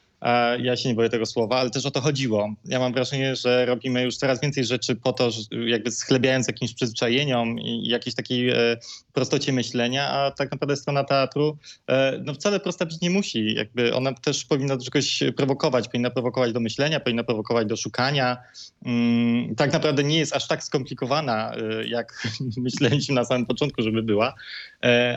Ja 0.62 0.76
się 0.76 0.88
nie 0.88 0.94
boję 0.94 1.08
tego 1.08 1.26
słowa, 1.26 1.58
ale 1.58 1.70
też 1.70 1.86
o 1.86 1.90
to 1.90 2.00
chodziło. 2.00 2.54
Ja 2.64 2.78
mam 2.78 2.92
wrażenie, 2.92 3.36
że 3.36 3.66
robimy 3.66 4.02
już 4.02 4.16
coraz 4.16 4.40
więcej 4.40 4.64
rzeczy 4.64 4.96
po 4.96 5.12
to, 5.12 5.30
jakby 5.66 5.90
schlebiając 5.90 6.46
jakimś 6.46 6.74
przyzwyczajeniom 6.74 7.58
i 7.58 7.88
jakiejś 7.88 8.16
takiej 8.16 8.50
e, 8.50 8.76
prostocie 9.12 9.52
myślenia, 9.52 10.08
a 10.08 10.30
tak 10.30 10.52
naprawdę 10.52 10.76
strona 10.76 11.04
teatru 11.04 11.58
e, 11.88 12.20
no 12.24 12.34
wcale 12.34 12.60
prosta 12.60 12.86
być 12.86 13.00
nie 13.00 13.10
musi. 13.10 13.54
Jakby 13.54 13.94
ona 13.94 14.12
też 14.12 14.44
powinna 14.44 14.78
czegoś 14.78 15.22
prowokować, 15.36 15.88
powinna 15.88 16.10
prowokować 16.10 16.52
do 16.52 16.60
myślenia, 16.60 17.00
powinna 17.00 17.24
prowokować 17.24 17.66
do 17.66 17.76
szukania. 17.76 18.36
Mm, 18.84 19.54
tak 19.54 19.72
naprawdę 19.72 20.04
nie 20.04 20.18
jest 20.18 20.36
aż 20.36 20.48
tak 20.48 20.64
skomplikowana, 20.64 21.54
e, 21.54 21.88
jak 21.88 22.28
myśleliśmy 22.56 23.14
na 23.14 23.24
samym 23.24 23.46
początku, 23.46 23.82
żeby 23.82 24.02
była, 24.02 24.34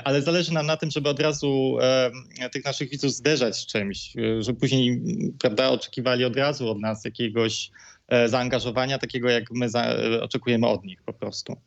ale 0.04 0.22
zależy 0.22 0.54
nam 0.54 0.66
na 0.66 0.78
tym, 0.78 0.92
żeby 0.92 1.10
od 1.10 1.20
razu 1.20 1.78
tych 2.52 2.66
naszych 2.66 2.90
widzów 2.90 3.12
zderzać 3.12 3.58
z 3.58 3.66
czymś, 3.66 4.14
żeby 4.40 4.60
później 4.60 4.89
prawda, 5.40 5.70
oczekiwali 5.70 6.26
od 6.26 6.36
razu 6.36 6.70
od 6.70 6.80
nas 6.80 7.06
jakiegoś 7.06 7.72
e, 8.08 8.30
zaangażowania, 8.30 8.98
takiego 8.98 9.30
jak 9.30 9.52
my 9.52 9.70
za, 9.70 9.86
e, 9.86 10.22
oczekujemy 10.22 10.68
od 10.68 10.84
nich 10.84 11.04
po 11.04 11.14
prostu. 11.14 11.58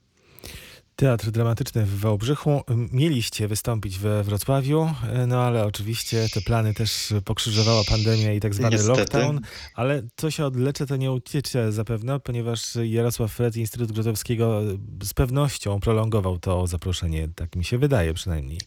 Teatr 0.96 1.30
Dramatyczny 1.30 1.84
w 1.84 2.00
Wałbrzychu. 2.00 2.62
Mieliście 2.92 3.48
wystąpić 3.48 3.98
we 3.98 4.22
Wrocławiu, 4.22 4.88
e, 5.12 5.26
no 5.26 5.40
ale 5.40 5.64
oczywiście 5.64 6.26
te 6.34 6.40
plany 6.40 6.74
też 6.74 7.14
pokrzyżowała 7.24 7.82
pandemia 7.84 8.32
i 8.32 8.40
tak 8.40 8.54
zwany 8.54 8.76
Niestety. 8.76 8.98
lockdown, 8.98 9.40
ale 9.74 10.02
co 10.16 10.30
się 10.30 10.44
odlecze, 10.44 10.86
to 10.86 10.96
nie 10.96 11.12
uciecie 11.12 11.72
zapewne, 11.72 12.20
ponieważ 12.20 12.76
Jarosław 12.84 13.32
Fred 13.32 13.56
Instytut 13.56 13.92
Grotowskiego 13.92 14.62
z 15.02 15.14
pewnością 15.14 15.80
prolongował 15.80 16.38
to 16.38 16.66
zaproszenie, 16.66 17.28
tak 17.36 17.56
mi 17.56 17.64
się 17.64 17.78
wydaje 17.78 18.14
przynajmniej. 18.14 18.58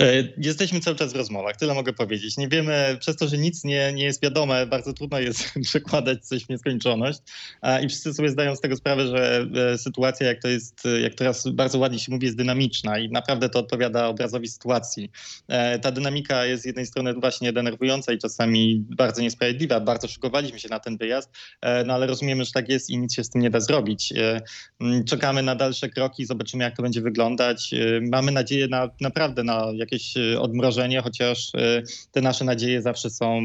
E, 0.00 0.28
jesteśmy 0.38 0.80
cały 0.80 0.96
czas 0.96 1.12
w 1.12 1.16
rozmowach, 1.16 1.56
tyle 1.56 1.74
mogę 1.74 1.92
powiedzieć. 1.92 2.36
Nie 2.36 2.48
wiemy, 2.48 2.96
przez 3.00 3.16
to, 3.16 3.28
że 3.28 3.38
nic 3.38 3.64
nie, 3.64 3.92
nie 3.92 4.04
jest 4.04 4.22
wiadome, 4.22 4.66
bardzo 4.66 4.92
trudno 4.92 5.20
jest 5.20 5.52
przekładać 5.68 6.26
coś 6.26 6.44
w 6.44 6.48
nieskończoność. 6.48 7.18
I 7.82 7.88
wszyscy 7.88 8.14
sobie 8.14 8.28
zdają 8.28 8.56
z 8.56 8.60
tego 8.60 8.76
sprawę, 8.76 9.06
że 9.06 9.46
e, 9.72 9.78
sytuacja, 9.78 10.26
jak 10.26 10.42
to 10.42 10.48
jest, 10.48 10.82
jak 11.02 11.14
teraz 11.14 11.48
bardzo 11.48 11.78
ładnie 11.78 11.98
się 11.98 12.12
mówi, 12.12 12.24
jest 12.24 12.38
dynamiczna 12.38 12.98
i 12.98 13.08
naprawdę 13.08 13.48
to 13.48 13.58
odpowiada 13.58 14.06
obrazowi 14.06 14.48
sytuacji. 14.48 15.10
E, 15.48 15.78
ta 15.78 15.92
dynamika 15.92 16.44
jest 16.44 16.62
z 16.62 16.66
jednej 16.66 16.86
strony 16.86 17.14
właśnie 17.14 17.52
denerwująca 17.52 18.12
i 18.12 18.18
czasami 18.18 18.84
bardzo 18.96 19.22
niesprawiedliwa. 19.22 19.80
Bardzo 19.80 20.08
szykowaliśmy 20.08 20.60
się 20.60 20.68
na 20.68 20.80
ten 20.80 20.96
wyjazd, 20.96 21.30
no 21.86 21.94
ale 21.94 22.06
rozumiemy, 22.06 22.44
że 22.44 22.52
tak 22.52 22.68
jest 22.68 22.90
i 22.90 22.98
nic 22.98 23.14
się 23.14 23.24
z 23.24 23.30
tym 23.30 23.42
nie 23.42 23.50
da 23.50 23.60
zrobić. 23.60 24.12
Czekamy 25.08 25.42
na 25.42 25.54
dalsze 25.54 25.88
kroki, 25.88 26.26
zobaczymy, 26.26 26.64
jak 26.64 26.76
to 26.76 26.82
będzie 26.82 27.00
wyglądać. 27.00 27.74
Mamy 28.00 28.32
nadzieję 28.32 28.68
na, 28.68 28.90
naprawdę 29.00 29.44
na 29.44 29.65
jakieś 29.74 30.16
e, 30.16 30.40
odmrożenie, 30.40 31.02
chociaż 31.02 31.54
e, 31.54 31.82
te 32.12 32.20
nasze 32.20 32.44
nadzieje 32.44 32.82
zawsze 32.82 33.10
są 33.10 33.40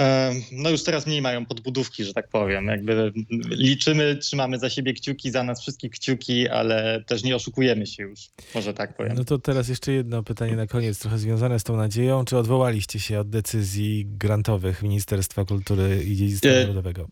e, 0.00 0.34
no 0.52 0.70
już 0.70 0.82
teraz 0.82 1.06
mniej 1.06 1.22
mają 1.22 1.46
podbudówki, 1.46 2.04
że 2.04 2.12
tak 2.12 2.28
powiem. 2.28 2.66
Jakby 2.66 3.12
liczymy, 3.50 4.16
trzymamy 4.16 4.58
za 4.58 4.70
siebie 4.70 4.92
kciuki, 4.92 5.30
za 5.30 5.44
nas 5.44 5.60
wszystkich 5.60 5.90
kciuki, 5.90 6.48
ale 6.48 7.04
też 7.06 7.22
nie 7.22 7.36
oszukujemy 7.36 7.86
się 7.86 8.02
już, 8.02 8.20
może 8.54 8.74
tak 8.74 8.96
powiem. 8.96 9.16
No 9.16 9.24
to 9.24 9.38
teraz 9.38 9.68
jeszcze 9.68 9.92
jedno 9.92 10.22
pytanie 10.22 10.56
na 10.56 10.66
koniec, 10.66 10.98
trochę 10.98 11.18
związane 11.18 11.58
z 11.58 11.64
tą 11.64 11.76
nadzieją. 11.76 12.24
Czy 12.24 12.38
odwołaliście 12.38 13.00
się 13.00 13.20
od 13.20 13.30
decyzji 13.30 14.06
grantowych 14.06 14.82
Ministerstwa 14.82 15.44
Kultury 15.44 16.04
i 16.04 16.16
Dziedzictwa 16.16 16.50
Narodowego? 16.50 17.08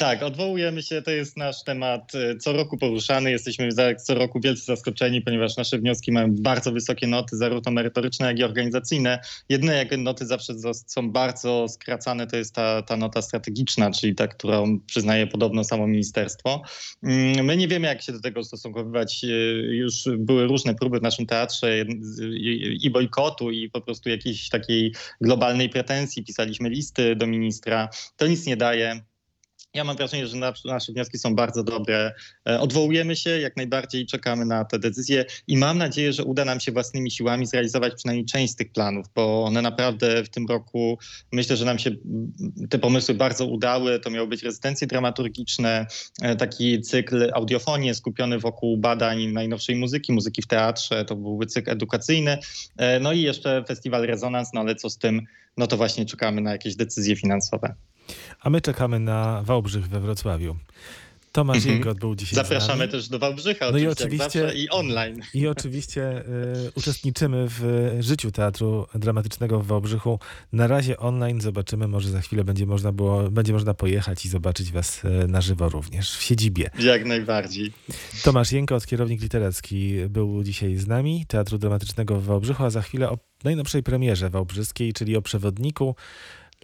Tak, 0.00 0.22
odwołujemy 0.22 0.82
się, 0.82 1.02
to 1.02 1.10
jest 1.10 1.36
nasz 1.36 1.64
temat 1.64 2.14
e, 2.14 2.36
co 2.36 2.52
roku 2.52 2.78
poruszany. 2.78 3.30
Jesteśmy 3.30 3.68
co 3.96 4.14
roku 4.14 4.40
wielce 4.40 4.62
zaskoczeni, 4.64 5.22
ponieważ 5.22 5.56
nasze 5.56 5.78
wnioski 5.78 6.12
mają 6.12 6.34
bardzo 6.34 6.72
wysokie 6.72 7.06
noty, 7.06 7.36
zarówno 7.36 7.72
merytoryczne, 7.72 8.26
jak 8.26 8.38
i 8.38 8.44
organizacyjne. 8.44 9.18
Jedne 9.48 9.74
jak 9.74 9.98
noty 9.98 10.26
zawsze 10.26 10.54
są 10.86 11.10
bardzo 11.10 11.68
skracane, 11.68 12.26
to 12.26 12.36
jest 12.36 12.54
ta, 12.54 12.82
ta 12.82 12.96
nota 12.96 13.22
strategiczna, 13.22 13.90
czyli 13.90 14.14
ta, 14.14 14.28
którą 14.28 14.80
przyznaje 14.80 15.26
podobno 15.26 15.64
samo 15.64 15.86
ministerstwo. 15.86 16.62
Mm, 17.02 17.44
my 17.44 17.56
nie 17.56 17.68
wiemy, 17.68 17.86
jak 17.86 18.02
się 18.02 18.12
do 18.12 18.20
tego 18.20 18.44
stosunkowywać. 18.44 19.24
E, 19.24 19.28
już 19.74 20.04
były 20.18 20.46
różne 20.46 20.74
próby 20.74 20.98
w 20.98 21.02
naszym 21.02 21.26
teatrze 21.26 21.84
i 22.82 22.90
bojkotu, 22.90 23.50
i 23.50 23.70
po 23.70 23.80
prostu 23.80 24.08
jakiejś 24.08 24.48
takiej 24.48 24.94
globalnej 25.20 25.68
pretensji. 25.68 26.24
Pisaliśmy 26.24 26.68
listy 26.68 27.16
do 27.16 27.26
ministra. 27.26 27.88
To 28.16 28.26
nic 28.26 28.46
nie 28.46 28.56
daje 28.56 29.09
Ja 29.74 29.84
mam 29.84 29.96
wrażenie, 29.96 30.26
że 30.26 30.36
na- 30.36 30.52
nasze 30.64 30.92
wnioski 30.92 31.18
są 31.18 31.34
bardzo 31.34 31.64
dobre. 31.64 32.12
E, 32.48 32.60
Odwołujemy 32.60 33.16
się 33.16 33.30
jak 33.30 33.56
najbardziej, 33.56 34.06
czekamy 34.06 34.44
na 34.44 34.64
te 34.64 34.78
decyzje 34.78 35.24
i 35.46 35.56
mam 35.56 35.78
nadzieję, 35.78 36.12
że 36.12 36.24
uda 36.24 36.44
nam 36.44 36.60
się 36.60 36.72
własnymi 36.72 37.10
siłami 37.10 37.46
zrealizować 37.46 37.94
przynajmniej 37.94 38.26
część 38.26 38.52
z 38.52 38.56
tych 38.56 38.72
planów, 38.72 39.06
bo 39.14 39.44
one 39.44 39.62
naprawdę 39.62 40.24
w 40.24 40.28
tym 40.28 40.46
roku 40.46 40.98
myślę, 41.32 41.56
że 41.56 41.64
nam 41.64 41.78
się 41.78 41.90
te 42.70 42.78
pomysły 42.78 43.14
bardzo 43.14 43.46
udały. 43.46 44.00
To 44.00 44.10
miały 44.10 44.28
być 44.28 44.42
rezydencje 44.42 44.86
dramaturgiczne, 44.86 45.86
e, 46.22 46.36
taki 46.36 46.80
cykl 46.80 47.30
audiofonii 47.34 47.94
skupiony 47.94 48.38
wokół 48.38 48.76
badań 48.78 49.26
najnowszej 49.26 49.76
muzyki, 49.76 50.12
muzyki 50.12 50.42
w 50.42 50.46
teatrze. 50.46 51.04
To 51.04 51.16
byłby 51.16 51.46
cykl 51.46 51.70
edukacyjny. 51.70 52.38
E, 52.76 53.00
No 53.00 53.12
i 53.12 53.22
jeszcze 53.22 53.64
festiwal 53.68 54.02
Rezonans, 54.06 54.48
no 54.54 54.60
ale 54.60 54.74
co 54.74 54.90
z 54.90 54.98
tym? 54.98 55.22
No 55.56 55.66
to 55.66 55.76
właśnie 55.76 56.06
czekamy 56.06 56.40
na 56.40 56.52
jakieś 56.52 56.76
decyzje 56.76 57.16
finansowe. 57.16 57.74
A 58.40 58.50
my 58.50 58.60
czekamy 58.60 59.00
na 59.00 59.42
Wałbrzych 59.42 59.88
we 59.88 60.00
Wrocławiu. 60.00 60.56
Tomasz 61.32 61.56
Mhm. 61.56 61.74
Jengot 61.74 61.98
był 61.98 62.14
dzisiaj 62.14 62.34
Zapraszamy 62.34 62.88
też 62.88 63.08
do 63.08 63.18
Wałbrzycha 63.18 63.70
No 63.70 63.78
i 63.78 63.86
oczywiście, 63.86 64.40
zawsze, 64.40 64.54
i 64.54 64.70
online. 64.70 65.22
I 65.34 65.46
oczywiście 65.46 66.24
y, 66.66 66.72
uczestniczymy 66.74 67.46
w 67.48 67.90
życiu 68.00 68.30
Teatru 68.30 68.86
Dramatycznego 68.94 69.60
w 69.60 69.66
Wałbrzychu. 69.66 70.18
Na 70.52 70.66
razie 70.66 70.98
online 70.98 71.40
zobaczymy, 71.40 71.88
może 71.88 72.10
za 72.10 72.20
chwilę 72.20 72.44
będzie 72.44 72.66
można, 72.66 72.92
było, 72.92 73.30
będzie 73.30 73.52
można 73.52 73.74
pojechać 73.74 74.26
i 74.26 74.28
zobaczyć 74.28 74.72
was 74.72 75.04
y, 75.04 75.28
na 75.28 75.40
żywo 75.40 75.68
również 75.68 76.16
w 76.16 76.22
siedzibie. 76.22 76.70
Jak 76.78 77.04
najbardziej. 77.04 77.72
Tomasz 78.22 78.52
Jenkot, 78.52 78.86
kierownik 78.86 79.22
literacki, 79.22 79.94
był 80.08 80.44
dzisiaj 80.44 80.76
z 80.76 80.86
nami 80.86 81.26
Teatru 81.28 81.58
Dramatycznego 81.58 82.16
w 82.16 82.24
Wałbrzychu, 82.24 82.64
a 82.64 82.70
za 82.70 82.82
chwilę 82.82 83.10
o 83.10 83.18
najnowszej 83.44 83.82
premierze 83.82 84.30
wałbrzyskiej, 84.30 84.92
czyli 84.92 85.16
o 85.16 85.22
przewodniku 85.22 85.94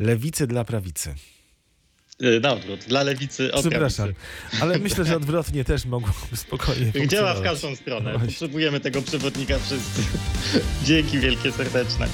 Lewicy 0.00 0.46
dla 0.46 0.64
prawicy. 0.64 1.14
Y, 2.22 2.40
Na 2.40 2.52
odwrót, 2.52 2.84
dla 2.84 3.02
lewicy 3.02 3.52
od 3.52 3.60
Przepraszam, 3.60 4.06
prawicy. 4.14 4.62
ale 4.62 4.78
myślę, 4.88 5.04
że 5.04 5.16
odwrotnie 5.16 5.64
też 5.64 5.84
mogłoby 5.84 6.36
spokojnie 6.36 6.92
Działa 7.08 7.34
w 7.34 7.42
każdą 7.42 7.76
stronę. 7.76 8.12
No. 8.12 8.18
Potrzebujemy 8.18 8.80
tego 8.80 9.02
przewodnika 9.02 9.58
wszyscy. 9.58 10.02
Dzięki 10.84 11.18
wielkie, 11.18 11.52
serdeczne. 11.52 12.08